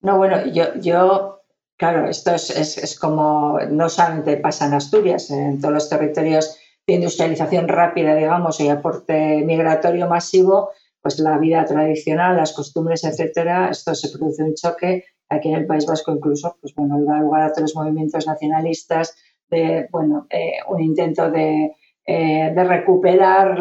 No, 0.00 0.16
bueno, 0.16 0.46
yo, 0.46 0.74
yo 0.80 1.38
claro, 1.78 2.08
esto 2.08 2.34
es, 2.34 2.50
es, 2.50 2.98
como, 2.98 3.58
no 3.70 3.88
solamente 3.88 4.36
pasa 4.36 4.66
en 4.66 4.74
Asturias, 4.74 5.30
en 5.30 5.60
todos 5.60 5.74
los 5.74 5.88
territorios 5.88 6.58
de 6.86 6.94
industrialización 6.94 7.68
rápida, 7.68 8.14
digamos, 8.14 8.60
y 8.60 8.68
aporte 8.68 9.42
migratorio 9.44 10.08
masivo, 10.08 10.70
pues 11.00 11.18
la 11.20 11.38
vida 11.38 11.64
tradicional, 11.64 12.36
las 12.36 12.52
costumbres, 12.52 13.04
etcétera, 13.04 13.70
esto 13.70 13.94
se 13.94 14.10
produce 14.10 14.42
un 14.42 14.54
choque. 14.54 15.04
Aquí 15.28 15.48
en 15.50 15.56
el 15.56 15.66
País 15.66 15.86
Vasco 15.86 16.12
incluso, 16.12 16.56
pues 16.60 16.74
bueno, 16.74 16.98
da 17.04 17.20
lugar 17.20 17.42
a 17.42 17.52
todos 17.52 17.62
los 17.62 17.76
movimientos 17.76 18.26
nacionalistas, 18.26 19.14
de, 19.50 19.88
bueno, 19.90 20.26
eh, 20.30 20.54
un 20.68 20.82
intento 20.82 21.30
de, 21.30 21.76
eh, 22.06 22.52
de 22.54 22.64
recuperar 22.64 23.58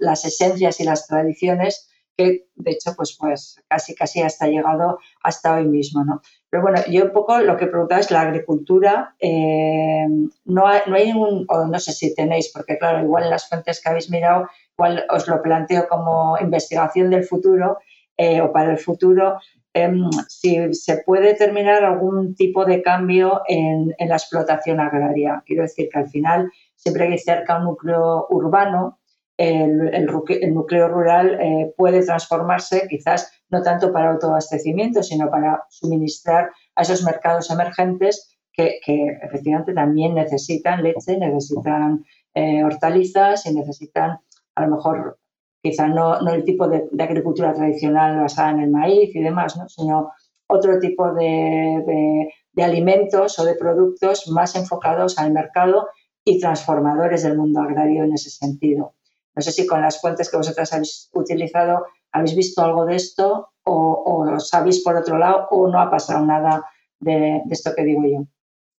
las 0.00 0.24
esencias 0.24 0.80
y 0.80 0.84
las 0.84 1.06
tradiciones 1.06 1.90
que 2.16 2.46
de 2.54 2.70
hecho 2.70 2.92
pues, 2.96 3.16
pues 3.18 3.60
casi 3.68 3.94
casi 3.94 4.20
hasta 4.20 4.46
llegado 4.46 4.98
hasta 5.22 5.54
hoy 5.54 5.66
mismo. 5.66 6.04
¿no? 6.04 6.20
Pero 6.50 6.62
bueno, 6.62 6.80
yo 6.90 7.04
un 7.04 7.12
poco 7.12 7.38
lo 7.40 7.56
que 7.56 7.66
preguntaba 7.66 8.00
es 8.00 8.10
la 8.10 8.22
agricultura. 8.22 9.14
Eh, 9.18 10.06
no, 10.44 10.66
hay, 10.66 10.80
no 10.86 10.96
hay 10.96 11.12
ningún, 11.12 11.46
o 11.48 11.66
no 11.66 11.78
sé 11.78 11.92
si 11.92 12.14
tenéis, 12.14 12.50
porque 12.52 12.78
claro, 12.78 13.02
igual 13.02 13.24
en 13.24 13.30
las 13.30 13.48
fuentes 13.48 13.80
que 13.80 13.88
habéis 13.88 14.10
mirado, 14.10 14.48
igual 14.76 15.04
os 15.10 15.26
lo 15.28 15.40
planteo 15.42 15.88
como 15.88 16.36
investigación 16.38 17.10
del 17.10 17.24
futuro 17.24 17.78
eh, 18.16 18.40
o 18.40 18.52
para 18.52 18.72
el 18.72 18.78
futuro, 18.78 19.38
em, 19.72 20.10
si 20.28 20.74
se 20.74 20.98
puede 20.98 21.28
determinar 21.28 21.82
algún 21.84 22.34
tipo 22.34 22.64
de 22.66 22.82
cambio 22.82 23.40
en, 23.48 23.94
la 23.98 24.16
explotación 24.16 24.80
agraria. 24.80 25.42
Quiero 25.46 25.62
decir 25.62 25.88
que 25.90 25.98
al 25.98 26.08
final 26.08 26.50
siempre 26.76 27.08
hay 27.08 27.18
cerca 27.18 27.56
un 27.56 27.64
núcleo 27.64 28.26
urbano 28.28 28.98
el, 29.42 30.54
núcleo 30.54 30.88
rural 30.88 31.38
eh, 31.40 31.74
puede 31.76 32.04
transformarse 32.04 32.86
quizás 32.88 33.32
no 33.50 33.60
tanto 33.62 33.92
para 33.92 34.12
autoabastecimiento, 34.12 35.02
sino 35.02 35.30
para 35.30 35.64
suministrar 35.68 36.50
a 36.76 36.82
esos 36.82 37.02
mercados 37.02 37.50
emergentes 37.50 38.36
que, 38.52 38.78
efectivamente 39.22 39.72
también 39.72 40.14
necesitan 40.14 40.82
leche, 40.82 41.16
necesitan 41.18 42.04
eh, 42.34 42.62
hortalizas 42.62 43.46
y 43.46 43.54
necesitan 43.54 44.18
a 44.54 44.66
lo 44.66 44.76
mejor 44.76 45.18
quizá 45.62 45.88
no, 45.88 46.20
el 46.28 46.44
tipo 46.44 46.68
de, 46.68 46.88
agricultura 47.00 47.52
tradicional 47.52 48.20
basada 48.20 48.50
en 48.50 48.60
el 48.60 48.70
maíz 48.70 49.14
y 49.14 49.22
demás, 49.22 49.58
sino 49.68 50.12
otro 50.46 50.78
tipo 50.78 51.12
de 51.14 52.28
alimentos 52.58 53.38
o 53.38 53.44
de 53.44 53.54
productos 53.54 54.28
más 54.28 54.54
enfocados 54.54 55.18
al 55.18 55.32
mercado 55.32 55.88
y 56.24 56.38
transformadores 56.38 57.22
del 57.22 57.38
mundo 57.38 57.60
agrario 57.60 58.04
en 58.04 58.12
ese 58.12 58.30
sentido. 58.30 58.94
No 59.34 59.42
sé 59.42 59.52
si 59.52 59.66
con 59.66 59.80
las 59.80 60.00
fuentes 60.00 60.30
que 60.30 60.36
vosotras 60.36 60.72
habéis 60.72 61.10
utilizado 61.12 61.86
habéis 62.12 62.36
visto 62.36 62.62
algo 62.62 62.84
de 62.84 62.96
esto 62.96 63.48
o, 63.64 64.38
sabéis 64.38 64.82
por 64.82 64.96
otro 64.96 65.18
lado 65.18 65.46
o 65.50 65.68
no 65.68 65.80
ha 65.80 65.90
pasado 65.90 66.24
nada 66.26 66.64
de, 67.00 67.42
esto 67.50 67.72
que 67.74 67.84
digo 67.84 68.02
yo. 68.04 68.26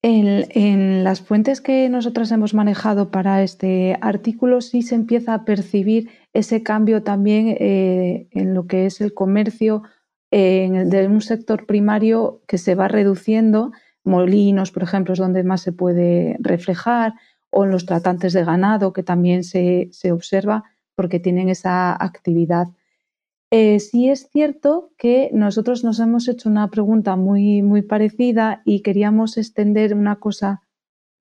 En, 0.04 1.04
las 1.04 1.22
fuentes 1.22 1.62
que 1.62 1.88
nosotras 1.89 2.32
hemos 2.32 2.54
manejado 2.54 3.10
para 3.10 3.42
este 3.42 3.98
artículo 4.02 4.62
sí 4.62 4.82
se 4.82 4.96
empieza 4.96 5.34
a 5.34 5.46
percibir 5.46 6.10
ese 6.34 6.62
cambio 6.62 7.04
también 7.04 7.56
eh, 7.60 8.28
en 8.32 8.54
lo 8.54 8.68
que 8.68 8.86
es 8.86 9.02
el 9.02 9.13
comercio 9.13 9.84
de 10.32 11.08
un 11.08 11.22
sector 11.22 11.68
primario 11.68 12.42
que 12.48 12.58
se 12.58 12.74
va 12.74 12.88
reduciendo. 12.88 13.72
Molinos, 14.04 14.72
por 14.72 14.82
ejemplo, 14.82 15.13
es 15.13 15.20
donde 15.20 15.44
más 15.44 15.62
se 15.62 15.72
puede 15.72 16.38
reflejar 16.39 17.13
o 17.54 17.63
en 17.63 17.72
los 17.72 17.86
tratantes 17.86 18.34
de 18.34 18.44
ganado, 18.44 18.94
que 18.94 19.04
también 19.04 19.44
se, 19.44 19.89
observa 20.12 20.63
porque 20.96 21.20
tienen 21.20 21.50
esa 21.50 21.94
actividad. 21.94 22.68
Eh, 23.52 23.80
sí 23.80 24.10
es 24.10 24.30
cierto 24.32 24.92
que 24.98 25.30
nosotros 25.34 25.84
nos 25.84 26.00
hemos 26.00 26.28
hecho 26.28 26.50
una 26.50 26.70
pregunta 26.70 27.16
muy, 27.16 27.62
muy 27.62 27.84
parecida 27.84 28.63
y 28.66 28.82
queríamos 28.82 29.38
extender 29.38 29.94
una 29.94 30.16
cosa 30.16 30.63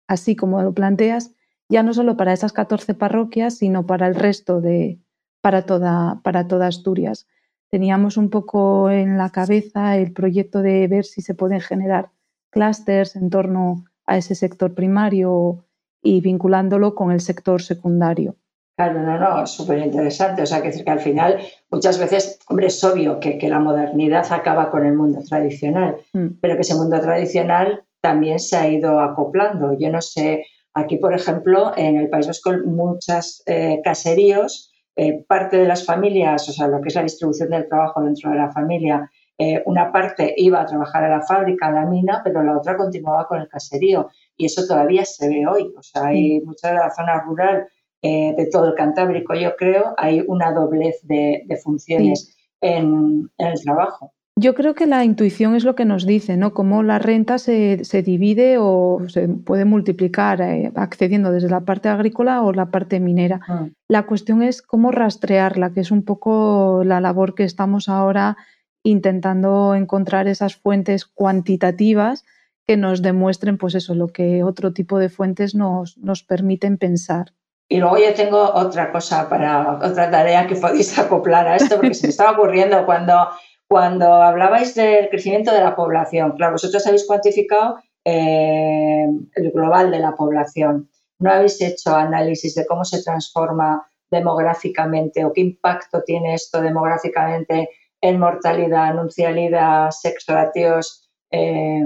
así 0.07 0.37
como 0.37 0.63
lo 0.63 0.75
planteas, 0.75 1.33
ya 1.69 1.83
no 1.83 1.95
solo 1.95 2.17
para 2.17 2.33
esas 2.33 2.53
14 2.53 2.95
parroquias, 2.95 3.59
sino 3.59 3.87
para 3.87 4.07
el 4.07 4.15
resto 4.15 4.61
de, 4.61 4.99
para 5.41 5.63
toda, 5.63 6.21
para 6.23 6.47
toda 6.47 6.67
Asturias. 6.67 7.27
Teníamos 7.71 8.17
un 8.17 8.29
poco 8.29 8.91
en 8.91 9.17
la 9.17 9.31
cabeza 9.31 9.97
el 9.97 10.13
proyecto 10.13 10.61
de 10.61 10.87
ver 10.89 11.05
si 11.05 11.23
se 11.23 11.35
pueden 11.35 11.61
generar 11.61 12.11
clústeres 12.51 13.17
en 13.17 13.31
torno 13.31 13.85
a 14.05 14.19
ese 14.19 14.35
sector 14.35 14.75
primario 14.75 15.65
y 16.03 16.21
vinculándolo 16.21 16.95
con 16.95 17.13
el 17.13 17.21
sector 17.21 17.63
secundario. 17.63 18.37
Claro, 18.77 19.03
no, 19.03 19.19
no, 19.19 19.47
súper 19.47 19.79
interesante. 19.81 20.43
O 20.43 20.47
sea, 20.47 20.63
que, 20.63 20.71
que 20.71 20.91
al 20.91 21.01
final 21.01 21.39
muchas 21.71 21.99
veces, 21.99 22.39
hombre, 22.49 22.69
es 22.69 22.83
obvio 22.83 23.21
que, 23.21 23.39
la 23.49 23.59
modernidad 23.59 24.27
acaba 24.33 24.71
con 24.71 24.87
el 24.87 24.95
mundo 24.95 25.21
tradicional, 25.29 25.97
mm. 26.15 26.39
pero 26.41 26.55
que 26.55 26.63
ese 26.63 26.75
mundo 26.75 26.99
tradicional 27.01 27.85
también 28.01 28.39
se 28.39 28.57
ha 28.57 28.69
ido 28.69 29.01
acoplando. 29.01 29.77
Yo 29.79 29.91
no 29.91 30.01
sé, 30.01 30.47
aquí, 30.73 30.97
por 30.97 31.13
ejemplo, 31.13 31.73
en 31.77 31.97
el 31.97 32.09
País 32.09 32.27
Vasco, 32.27 32.53
muchos 32.65 33.43
eh, 33.45 33.81
caseríos, 33.85 34.73
eh, 34.97 35.25
parte 35.29 35.59
de 35.59 35.67
las 35.67 35.85
familias, 35.85 36.49
o 36.49 36.53
sea, 36.53 36.67
lo 36.67 36.81
que 36.81 36.89
es 36.89 36.95
la 36.95 37.03
distribución 37.03 37.51
del 37.51 37.69
trabajo 37.69 38.03
dentro 38.03 38.31
de 38.31 38.37
la 38.37 38.51
familia, 38.51 39.11
eh, 39.43 39.63
una 39.65 39.91
parte 39.91 40.35
iba 40.37 40.61
a 40.61 40.67
trabajar 40.67 41.05
a 41.05 41.09
la 41.09 41.23
fábrica, 41.23 41.69
a 41.69 41.73
la 41.73 41.87
mina, 41.87 42.21
pero 42.23 42.43
la 42.43 42.59
otra 42.59 42.77
continuaba 42.77 43.27
con 43.27 43.41
el 43.41 43.49
caserío. 43.49 44.11
Y 44.41 44.47
eso 44.47 44.67
todavía 44.67 45.05
se 45.05 45.29
ve 45.29 45.47
hoy. 45.47 45.71
O 45.77 45.83
sea, 45.83 46.07
hay 46.07 46.41
mucha 46.41 46.69
de 46.69 46.77
la 46.77 46.91
zona 46.91 47.21
rural 47.21 47.69
eh, 48.01 48.33
de 48.35 48.47
todo 48.47 48.69
el 48.69 48.75
Cantábrico, 48.75 49.35
yo 49.35 49.55
creo, 49.57 49.93
hay 49.99 50.25
una 50.27 50.53
doblez 50.53 51.03
de, 51.03 51.45
funciones 51.63 52.35
en, 52.63 53.31
el 53.37 53.61
trabajo. 53.63 54.15
Yo 54.37 54.55
creo 54.55 54.73
que 54.73 54.87
la 54.87 55.05
intuición 55.05 55.55
es 55.55 55.65
lo 55.65 55.75
que 55.75 55.85
nos 55.85 56.07
dice, 56.07 56.39
¿no? 56.39 56.55
Cómo 56.55 56.83
la 56.83 56.99
renta 56.99 57.37
se, 57.37 57.77
divide 58.03 58.57
o 58.59 59.01
se 59.09 59.29
puede 59.29 59.67
multiplicar 59.67 60.41
eh, 60.41 60.73
accediendo 60.75 61.31
desde 61.31 61.51
la 61.51 61.61
parte 61.61 61.91
agrícola 61.91 62.41
o 62.41 62.55
la 62.55 62.71
parte 62.71 62.99
minera. 62.99 63.43
Ah. 63.47 63.69
La 63.89 64.07
cuestión 64.07 64.43
es 64.43 64.63
cómo 64.63 64.91
rastrearla, 64.91 65.75
que 65.75 65.81
es 65.81 65.91
un 65.91 66.03
poco 66.03 66.83
la 66.83 67.03
labor 67.03 67.35
que 67.35 67.45
estamos 67.45 67.91
ahora 67.91 68.39
intentando 68.83 69.75
encontrar 69.75 70.27
esas 70.27 70.57
fuentes 70.57 71.05
cuantitativas 71.05 72.25
que 72.71 72.77
nos 72.77 73.03
demuestren, 73.03 73.59
pues 73.59 73.75
eso, 73.75 73.97
lo 73.97 74.07
que 74.13 74.45
otro 74.45 74.73
tipo 74.73 75.01
de 75.01 75.09
fuentes 75.09 75.57
nos, 75.57 75.99
nos 75.99 76.23
permiten 76.23 76.79
pensar. 76.79 77.33
Y 77.69 77.79
luego 77.79 77.99
yo 77.99 78.15
tengo 78.15 78.41
otra 78.55 78.93
cosa 78.93 79.29
para, 79.29 79.73
otra 79.83 80.09
tarea 80.09 80.47
que 80.47 80.55
podéis 80.55 80.97
acoplar 80.97 81.49
a 81.49 81.57
esto, 81.57 81.75
porque 81.81 81.95
se 81.95 82.07
me 82.07 82.11
estaba 82.11 82.31
ocurriendo 82.31 82.87
cuando, 82.87 83.29
cuando 83.69 84.07
hablabais 84.23 84.77
del 84.77 85.09
crecimiento 85.09 85.53
de 85.53 85.63
la 85.63 85.75
población. 85.75 86.37
Claro, 86.37 86.53
vosotros 86.53 86.87
habéis 86.87 87.09
cuantificado 87.09 87.81
eh, 88.05 89.09
el 89.35 89.51
global 89.51 89.91
de 89.91 89.99
la 89.99 90.15
población. 90.15 90.89
No 91.19 91.33
habéis 91.33 91.61
hecho 91.61 91.97
análisis 91.97 92.55
de 92.55 92.67
cómo 92.67 92.85
se 92.85 93.03
transforma 93.03 93.85
demográficamente 94.13 95.25
o 95.25 95.33
qué 95.33 95.41
impacto 95.41 96.05
tiene 96.05 96.35
esto 96.35 96.61
demográficamente 96.61 97.69
en 98.01 98.21
mortalidad, 98.21 98.91
anuncialidad, 98.91 99.91
sexo 99.91 100.35
ratios, 100.35 101.11
eh, 101.33 101.83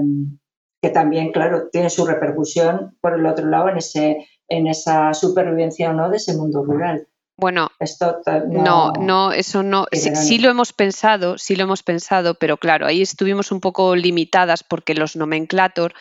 que 0.85 0.91
también, 0.91 1.31
claro, 1.31 1.69
tiene 1.71 1.89
su 1.89 2.05
repercusión 2.05 2.95
por 3.01 3.15
el 3.15 3.25
otro 3.25 3.47
lado 3.47 3.69
en 3.69 3.77
ese 3.77 4.29
en 4.47 4.67
esa 4.67 5.15
supervivencia 5.15 5.89
o 5.89 5.93
no 5.93 6.11
de 6.11 6.17
ese 6.17 6.37
mundo 6.37 6.63
rural. 6.63 7.07
Bueno, 7.37 7.71
Esto 7.79 8.21
no, 8.47 8.93
no, 8.99 9.31
eso 9.31 9.63
no. 9.63 9.87
Sí, 9.91 10.37
lo 10.37 10.51
hemos 10.51 10.73
pensado, 10.73 11.39
sí 11.39 11.55
lo 11.55 11.63
hemos 11.63 11.81
pensado, 11.81 12.35
pero 12.35 12.57
claro, 12.57 12.85
ahí 12.85 13.01
estuvimos 13.01 13.51
un 13.51 13.61
poco 13.61 13.95
limitadas 13.95 14.63
porque 14.63 14.93
los 14.93 15.15
nomenclator 15.15 15.95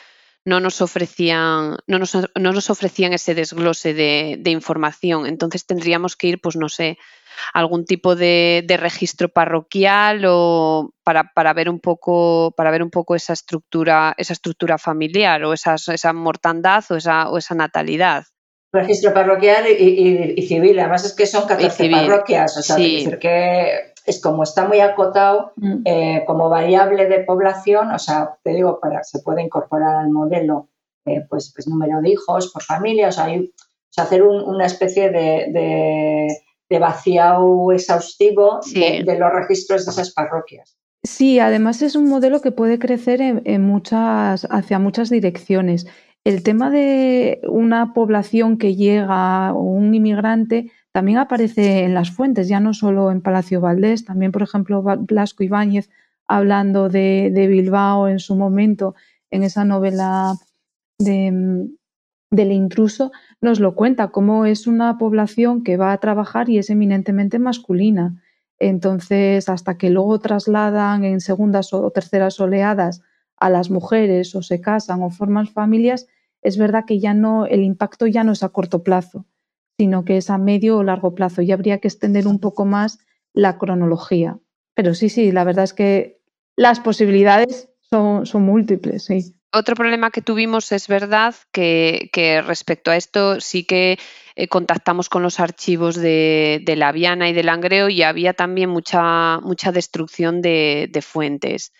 no 0.44 0.60
nos 0.60 0.80
ofrecían, 0.80 1.76
no 1.86 1.98
nos, 1.98 2.14
no 2.14 2.52
nos 2.52 2.70
ofrecían 2.70 3.12
ese 3.12 3.34
desglose 3.34 3.94
de, 3.94 4.36
de, 4.38 4.50
información. 4.50 5.26
Entonces 5.26 5.66
tendríamos 5.66 6.16
que 6.16 6.26
ir, 6.28 6.40
pues 6.40 6.56
no 6.56 6.68
sé, 6.68 6.98
algún 7.52 7.84
tipo 7.84 8.16
de, 8.16 8.64
registro 8.78 9.28
parroquial 9.28 10.24
o 10.26 10.94
para, 11.02 11.32
para, 11.32 11.52
ver 11.52 11.68
un 11.68 11.80
poco 11.80 12.52
para 12.56 12.70
ver 12.70 12.82
un 12.82 12.90
poco 12.90 13.14
esa 13.14 13.32
estructura 13.32 14.14
esa 14.16 14.32
estructura 14.32 14.78
familiar 14.78 15.44
o 15.44 15.52
esa, 15.52 15.74
esa 15.74 16.12
mortandad 16.12 16.84
o 16.90 16.96
esa, 16.96 17.30
o 17.30 17.38
esa 17.38 17.54
natalidad 17.54 18.24
registro 18.72 19.14
parroquial 19.14 19.66
y, 19.68 20.42
civil. 20.48 20.78
Además 20.80 21.04
es 21.04 21.12
que 21.14 21.26
son 21.26 21.46
14 21.46 21.88
parroquias, 21.88 22.56
o 22.56 22.62
sea, 22.62 22.76
decir 22.76 23.18
que 23.20 23.93
es 24.04 24.20
como 24.20 24.42
está 24.42 24.66
muy 24.68 24.80
acotado 24.80 25.52
mm. 25.56 25.82
eh, 25.84 26.24
como 26.26 26.48
variable 26.48 27.06
de 27.06 27.24
población, 27.24 27.90
o 27.90 27.98
sea, 27.98 28.36
te 28.42 28.50
digo, 28.50 28.78
para 28.80 29.02
se 29.02 29.20
puede 29.20 29.42
incorporar 29.42 29.96
al 29.96 30.10
modelo 30.10 30.68
eh, 31.06 31.24
pues, 31.28 31.52
pues 31.54 31.66
número 31.66 32.00
de 32.00 32.10
hijos 32.10 32.50
por 32.52 32.62
familia, 32.62 33.08
o 33.08 33.12
sea, 33.12 33.28
hacer 33.96 34.22
una 34.22 34.66
especie 34.66 35.10
de, 35.10 36.28
de, 36.68 36.78
vaciado 36.78 37.70
exhaustivo 37.70 38.58
de, 38.74 39.16
los 39.16 39.32
registros 39.32 39.86
de 39.86 39.92
esas 39.92 40.12
parroquias. 40.12 40.76
Sí, 41.04 41.38
además 41.38 41.82
es 41.82 41.94
un 41.94 42.08
modelo 42.08 42.40
que 42.40 42.50
puede 42.50 42.80
crecer 42.80 43.20
en 43.22 43.62
muchas, 43.62 44.48
hacia 44.50 44.80
muchas 44.80 45.08
direcciones. 45.08 45.86
El 46.24 46.42
tema 46.42 46.70
de 46.70 47.42
una 47.46 47.92
población 47.92 48.58
que 48.58 48.74
llega 48.74 49.52
o 49.52 49.60
un 49.60 49.94
inmigrante 49.94 50.72
también 50.94 51.18
aparece 51.18 51.82
en 51.82 51.92
las 51.92 52.12
fuentes, 52.12 52.46
ya 52.46 52.60
no 52.60 52.72
solo 52.72 53.10
en 53.10 53.20
Palacio 53.20 53.60
Valdés, 53.60 54.04
también, 54.04 54.30
por 54.30 54.42
ejemplo, 54.42 54.80
Blasco 54.80 55.42
Ibáñez 55.42 55.90
hablando 56.28 56.88
de, 56.88 57.32
Bilbao 57.50 58.06
en 58.06 58.20
su 58.20 58.36
momento, 58.36 58.94
en 59.32 59.42
esa 59.42 59.64
novela 59.64 60.34
de, 61.00 61.66
del 62.30 62.52
intruso, 62.52 63.10
nos 63.40 63.58
lo 63.58 63.74
cuenta, 63.74 64.12
cómo 64.12 64.46
es 64.46 64.68
una 64.68 64.96
población 64.96 65.64
que 65.64 65.76
va 65.76 65.90
a 65.90 65.98
trabajar 65.98 66.48
y 66.48 66.58
es 66.58 66.70
eminentemente 66.70 67.40
masculina. 67.40 68.22
Entonces, 68.60 69.48
hasta 69.48 69.76
que 69.76 69.90
luego 69.90 70.20
trasladan 70.20 71.02
en 71.02 71.20
segundas 71.20 71.72
o 71.72 71.90
terceras 71.90 72.38
oleadas 72.38 73.02
a 73.36 73.50
las 73.50 73.68
mujeres 73.68 74.32
o 74.36 74.42
se 74.42 74.60
casan 74.60 75.02
o 75.02 75.10
forman 75.10 75.48
familias, 75.48 76.06
es 76.40 76.56
verdad 76.56 76.84
que 76.86 77.00
ya 77.00 77.14
no, 77.14 77.46
el 77.46 77.64
impacto 77.64 78.06
ya 78.06 78.22
no 78.22 78.30
es 78.30 78.44
a 78.44 78.50
corto 78.50 78.84
plazo, 78.84 79.26
sino 79.78 80.04
que 80.04 80.16
es 80.16 80.30
a 80.30 80.38
medio 80.38 80.78
o 80.78 80.82
largo 80.82 81.14
plazo 81.14 81.42
y 81.42 81.52
habría 81.52 81.78
que 81.78 81.88
extender 81.88 82.26
un 82.26 82.38
poco 82.38 82.64
más 82.64 82.98
la 83.32 83.58
cronología. 83.58 84.38
Pero 84.74 84.94
sí, 84.94 85.08
sí, 85.08 85.32
la 85.32 85.44
verdad 85.44 85.64
es 85.64 85.72
que 85.72 86.20
las 86.56 86.80
posibilidades 86.80 87.68
son, 87.90 88.24
múltiples, 88.42 89.04
sí. 89.04 89.34
Otro 89.52 89.76
problema 89.76 90.10
que 90.10 90.20
tuvimos 90.20 90.72
es 90.72 90.88
verdad 90.88 91.34
que, 91.52 92.10
respecto 92.44 92.90
a 92.90 92.96
esto 92.96 93.40
sí 93.40 93.64
que 93.64 93.98
eh, 94.34 94.48
contactamos 94.48 95.08
con 95.08 95.22
los 95.22 95.38
archivos 95.38 95.94
de, 95.94 96.62
la 96.76 96.90
Viana 96.90 97.28
y 97.28 97.32
del 97.32 97.46
Langreo 97.46 97.88
y 97.88 98.02
había 98.02 98.32
también 98.32 98.70
mucha, 98.70 99.38
mucha 99.40 99.70
destrucción 99.70 100.42
de 100.42 101.04
fuentes. 101.06 101.72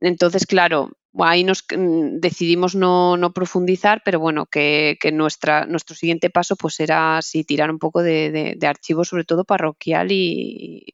Entonces, 0.00 0.46
claro, 0.46 0.97
ahí 1.20 1.44
nos 1.44 1.64
mm, 1.76 2.18
decidimos 2.20 2.74
no, 2.74 3.16
profundizar, 3.34 4.02
pero 4.04 4.20
bueno, 4.20 4.46
que, 4.46 4.98
nuestra, 5.12 5.66
nuestro 5.66 5.96
siguiente 5.96 6.30
paso 6.30 6.56
pues 6.56 6.80
era 6.80 7.20
sí 7.22 7.44
tirar 7.44 7.70
un 7.70 7.78
poco 7.78 8.02
de, 8.02 8.56
de, 8.58 8.66
archivo, 8.66 9.04
sobre 9.04 9.24
todo 9.24 9.44
parroquial, 9.44 10.12
y 10.12 10.86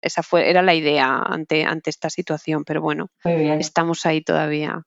esa 0.00 0.22
fue, 0.22 0.50
era 0.50 0.62
la 0.62 0.74
idea 0.74 1.18
ante, 1.18 1.64
ante 1.64 1.90
esta 1.90 2.10
situación, 2.10 2.64
pero 2.64 2.80
bueno, 2.80 3.08
estamos 3.24 4.06
ahí 4.06 4.22
todavía. 4.22 4.82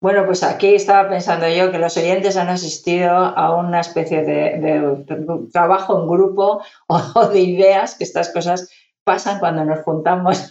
Bueno, 0.00 0.26
pues 0.26 0.42
aquí 0.42 0.74
estaba 0.74 1.08
pensando 1.08 1.48
yo 1.48 1.70
que 1.70 1.78
los 1.78 1.96
oyentes 1.96 2.36
han 2.36 2.50
asistido 2.50 3.10
a 3.10 3.56
una 3.56 3.80
especie 3.80 4.22
de, 4.22 5.02
trabajo 5.50 5.98
en 5.98 6.06
grupo 6.06 6.60
o 6.88 7.28
de 7.28 7.40
ideas, 7.40 7.94
que 7.94 8.04
estas 8.04 8.28
cosas 8.30 8.70
pasan 9.02 9.38
cuando 9.38 9.64
nos 9.64 9.82
juntamos 9.82 10.50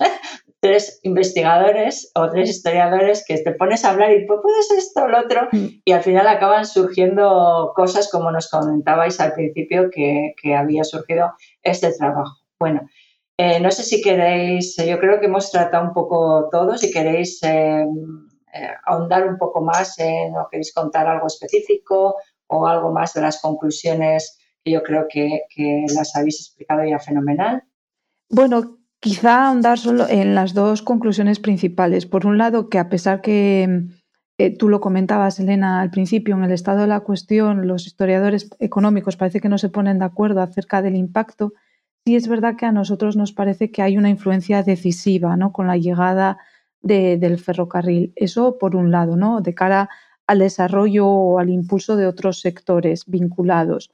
tres 0.63 1.01
investigadores 1.03 2.09
o 2.15 2.29
tres 2.29 2.49
historiadores 2.49 3.25
que 3.27 3.37
te 3.37 3.51
pones 3.51 3.83
a 3.83 3.89
hablar 3.89 4.13
y 4.13 4.25
pues 4.25 4.39
puedes 4.41 4.71
esto 4.71 5.03
o 5.03 5.07
lo 5.09 5.19
otro 5.19 5.49
mm. 5.51 5.65
y 5.83 5.91
al 5.91 6.01
final 6.01 6.25
acaban 6.25 6.65
surgiendo 6.65 7.73
cosas 7.75 8.09
como 8.09 8.31
nos 8.31 8.49
comentabais 8.49 9.19
al 9.19 9.33
principio 9.33 9.89
que, 9.91 10.33
había 10.55 10.85
surgido 10.85 11.33
este 11.63 11.91
trabajo. 11.91 12.37
Bueno, 12.57 12.87
eh, 13.37 13.59
no 13.59 13.71
sé 13.71 13.83
si 13.83 14.01
queréis, 14.01 14.77
yo 14.77 14.97
creo 15.01 15.19
que 15.19 15.25
hemos 15.25 15.51
tratado 15.51 15.85
un 15.85 15.93
poco 15.93 16.47
todo, 16.49 16.77
si 16.77 16.91
queréis 16.91 17.43
eh, 17.43 17.85
eh, 18.53 18.67
ahondar 18.85 19.27
un 19.27 19.37
poco 19.37 19.59
más 19.61 19.99
en 19.99 20.33
o 20.37 20.47
queréis 20.49 20.73
contar 20.73 21.07
algo 21.07 21.27
específico 21.27 22.15
o 22.47 22.67
algo 22.67 22.93
más 22.93 23.13
de 23.13 23.21
las 23.21 23.41
conclusiones 23.41 24.39
que 24.63 24.71
yo 24.71 24.81
creo 24.81 25.07
que, 25.09 25.41
que 25.53 25.83
las 25.93 26.15
habéis 26.15 26.39
explicado 26.39 26.85
ya 26.85 26.99
fenomenal. 26.99 27.63
Bueno, 28.29 28.77
Quizá 29.03 29.47
ahondar 29.49 29.77
solo 29.77 30.07
en 30.07 30.33
las 30.33 30.53
dos 30.53 30.81
conclusiones 30.81 31.41
principales. 31.41 32.05
Por 32.05 32.25
un 32.25 32.37
lado, 32.37 32.69
que 32.69 32.79
a 32.79 32.87
pesar 32.87 33.19
que 33.19 33.89
eh, 34.37 34.57
tú 34.57 34.69
lo 34.69 34.79
comentabas, 34.79 35.41
Elena, 35.41 35.81
al 35.81 35.91
principio, 35.91 36.37
en 36.37 36.45
el 36.45 36.53
estado 36.53 36.79
de 36.79 36.87
la 36.87 37.01
cuestión, 37.01 37.67
los 37.67 37.85
historiadores 37.85 38.49
económicos 38.59 39.17
parece 39.17 39.41
que 39.41 39.49
no 39.49 39.57
se 39.57 39.67
ponen 39.67 39.99
de 39.99 40.05
acuerdo 40.05 40.41
acerca 40.41 40.81
del 40.81 40.95
impacto, 40.95 41.51
sí 42.05 42.15
es 42.15 42.29
verdad 42.29 42.55
que 42.55 42.65
a 42.65 42.71
nosotros 42.71 43.17
nos 43.17 43.33
parece 43.33 43.71
que 43.71 43.81
hay 43.81 43.97
una 43.97 44.09
influencia 44.09 44.63
decisiva 44.63 45.35
¿no? 45.35 45.51
con 45.51 45.67
la 45.67 45.75
llegada 45.75 46.37
del 46.81 47.39
ferrocarril. 47.39 48.13
Eso 48.15 48.57
por 48.57 48.73
un 48.73 48.89
lado, 48.89 49.17
¿no? 49.17 49.41
de 49.41 49.53
cara 49.53 49.89
al 50.27 50.39
desarrollo 50.39 51.07
o 51.09 51.39
al 51.39 51.49
impulso 51.49 51.97
de 51.97 52.07
otros 52.07 52.39
sectores 52.39 53.03
vinculados, 53.05 53.91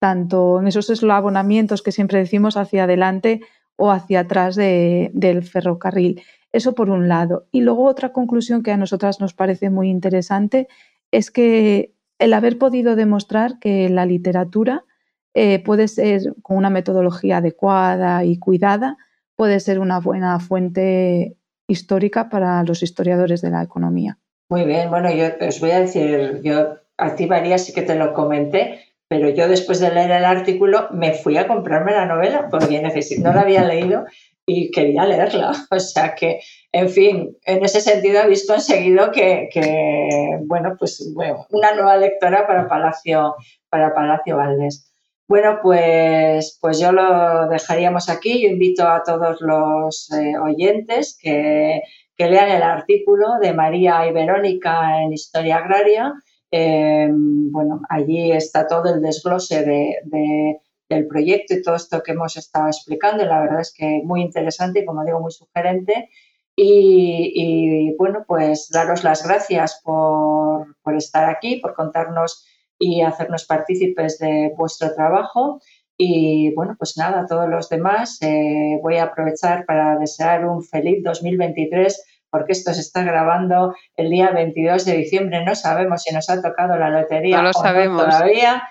tanto 0.00 0.60
en 0.60 0.66
esos 0.66 0.88
eslabonamientos 0.88 1.82
que 1.82 1.92
siempre 1.92 2.20
decimos 2.20 2.56
hacia 2.56 2.84
adelante 2.84 3.42
o 3.76 3.90
hacia 3.90 4.20
atrás 4.20 4.56
del 4.56 5.42
ferrocarril. 5.42 6.22
Eso 6.52 6.74
por 6.74 6.90
un 6.90 7.08
lado. 7.08 7.46
Y 7.52 7.60
luego 7.60 7.84
otra 7.84 8.12
conclusión 8.12 8.62
que 8.62 8.72
a 8.72 8.76
nosotras 8.76 9.20
nos 9.20 9.34
parece 9.34 9.70
muy 9.70 9.90
interesante 9.90 10.68
es 11.10 11.30
que 11.30 11.92
el 12.18 12.32
haber 12.32 12.58
podido 12.58 12.96
demostrar 12.96 13.58
que 13.58 13.88
la 13.90 14.06
literatura 14.06 14.84
eh, 15.34 15.62
puede 15.62 15.86
ser 15.88 16.34
con 16.42 16.56
una 16.56 16.70
metodología 16.70 17.38
adecuada 17.38 18.24
y 18.24 18.38
cuidada, 18.38 18.96
puede 19.36 19.60
ser 19.60 19.78
una 19.78 20.00
buena 20.00 20.40
fuente 20.40 21.36
histórica 21.68 22.30
para 22.30 22.62
los 22.62 22.82
historiadores 22.82 23.42
de 23.42 23.50
la 23.50 23.62
economía. 23.62 24.18
Muy 24.48 24.64
bien, 24.64 24.88
bueno, 24.88 25.10
yo 25.12 25.26
os 25.46 25.60
voy 25.60 25.72
a 25.72 25.80
decir, 25.80 26.40
yo 26.42 26.76
a 26.96 27.16
ti 27.16 27.26
María 27.26 27.58
sí 27.58 27.74
que 27.74 27.82
te 27.82 27.96
lo 27.96 28.14
comenté, 28.14 28.80
pero 29.08 29.30
yo 29.30 29.48
después 29.48 29.80
de 29.80 29.92
leer 29.92 30.10
el 30.10 30.24
artículo 30.24 30.88
me 30.90 31.14
fui 31.14 31.36
a 31.36 31.46
comprarme 31.46 31.92
la 31.92 32.06
novela 32.06 32.48
porque 32.50 32.82
no 33.18 33.32
la 33.32 33.40
había 33.40 33.64
leído 33.64 34.04
y 34.46 34.70
quería 34.70 35.04
leerla. 35.04 35.52
O 35.70 35.80
sea 35.80 36.14
que, 36.14 36.40
en 36.72 36.88
fin, 36.88 37.36
en 37.44 37.64
ese 37.64 37.80
sentido 37.80 38.20
habéis 38.20 38.46
conseguido 38.46 39.10
que, 39.10 39.48
bueno, 40.46 40.76
pues 40.78 41.12
bueno, 41.14 41.46
una 41.50 41.74
nueva 41.74 41.96
lectora 41.96 42.46
para 42.46 42.68
Palacio, 42.68 43.34
para 43.68 43.94
Palacio 43.94 44.36
Valdés. 44.36 44.92
Bueno, 45.28 45.58
pues, 45.60 46.56
pues 46.60 46.78
yo 46.78 46.92
lo 46.92 47.48
dejaríamos 47.48 48.08
aquí. 48.08 48.42
Yo 48.42 48.48
invito 48.48 48.86
a 48.86 49.02
todos 49.02 49.40
los 49.40 50.12
eh, 50.12 50.38
oyentes 50.38 51.18
que, 51.20 51.82
lean 52.18 52.48
el 52.48 52.62
artículo 52.62 53.38
de 53.42 53.52
María 53.52 54.06
y 54.06 54.12
Verónica 54.12 55.02
en 55.02 55.12
Historia 55.12 55.56
Agraria. 55.56 56.14
Eh, 56.50 57.08
bueno, 57.10 57.82
allí 57.88 58.32
está 58.32 58.66
todo 58.66 58.94
el 58.94 59.02
desglose 59.02 59.64
de, 59.64 60.60
del 60.88 61.06
proyecto 61.06 61.54
y 61.54 61.62
todo 61.62 61.76
esto 61.76 62.02
que 62.02 62.12
hemos 62.12 62.36
estado 62.36 62.68
explicando. 62.68 63.24
la 63.24 63.40
verdad 63.40 63.60
es 63.60 63.72
que 63.76 64.02
muy 64.04 64.22
interesante 64.22 64.80
y, 64.80 64.84
como 64.84 65.04
digo, 65.04 65.20
muy 65.20 65.32
sugerente. 65.32 66.10
Y, 66.58 67.94
bueno, 67.98 68.24
pues 68.26 68.68
daros 68.70 69.04
las 69.04 69.26
gracias 69.26 69.80
por, 69.84 70.76
por 70.82 70.96
estar 70.96 71.28
aquí, 71.28 71.56
por 71.56 71.74
contarnos 71.74 72.46
y 72.78 73.02
hacernos 73.02 73.44
partícipes 73.44 74.18
de 74.18 74.52
vuestro 74.56 74.94
trabajo. 74.94 75.60
Y 75.98 76.54
bueno, 76.54 76.74
pues 76.78 76.96
nada, 76.96 77.20
a 77.22 77.26
todos 77.26 77.48
los 77.48 77.68
demás 77.68 78.18
eh, 78.22 78.78
voy 78.82 78.96
a 78.96 79.04
aprovechar 79.04 79.64
para 79.64 79.98
desear 79.98 80.46
un 80.46 80.62
feliz 80.62 81.02
2023 81.02 82.02
porque 82.36 82.52
esto 82.52 82.74
se 82.74 82.82
está 82.82 83.02
grabando 83.02 83.74
el 83.96 84.10
día 84.10 84.30
22 84.30 84.84
de 84.84 84.96
diciembre. 84.98 85.42
No 85.42 85.54
sabemos 85.54 86.02
si 86.02 86.14
nos 86.14 86.28
ha 86.28 86.42
tocado 86.42 86.76
la 86.76 86.90
lotería 86.90 87.38
no 87.38 87.44
lo 87.44 87.52
sabemos. 87.54 88.04
todavía. 88.04 88.62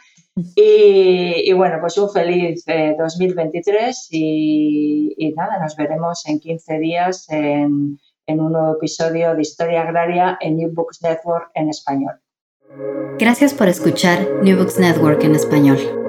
Y, 0.56 1.52
bueno, 1.54 1.78
pues 1.80 1.98
un 1.98 2.12
feliz 2.12 2.64
2023 2.66 3.88
eh, 4.12 4.18
y, 4.18 5.16
y, 5.18 5.32
nada, 5.34 5.58
nos 5.60 5.76
veremos 5.76 6.28
en 6.28 6.40
15 6.40 6.78
días 6.80 7.26
en, 7.30 7.98
en 8.28 8.40
un 8.40 8.52
nuevo 8.52 8.76
episodio 8.76 9.34
de 9.34 9.42
Historia 9.42 9.82
Agraria 9.82 10.38
en 10.42 10.58
New 10.58 10.72
Books 10.74 11.02
Network 11.02 11.50
en 11.56 11.70
español. 11.70 12.20
Gracias 13.18 13.54
por 13.54 13.68
escuchar 13.68 14.28
New 14.44 14.58
Books 14.58 14.78
Network 14.78 15.24
en 15.24 15.36
español. 15.36 16.05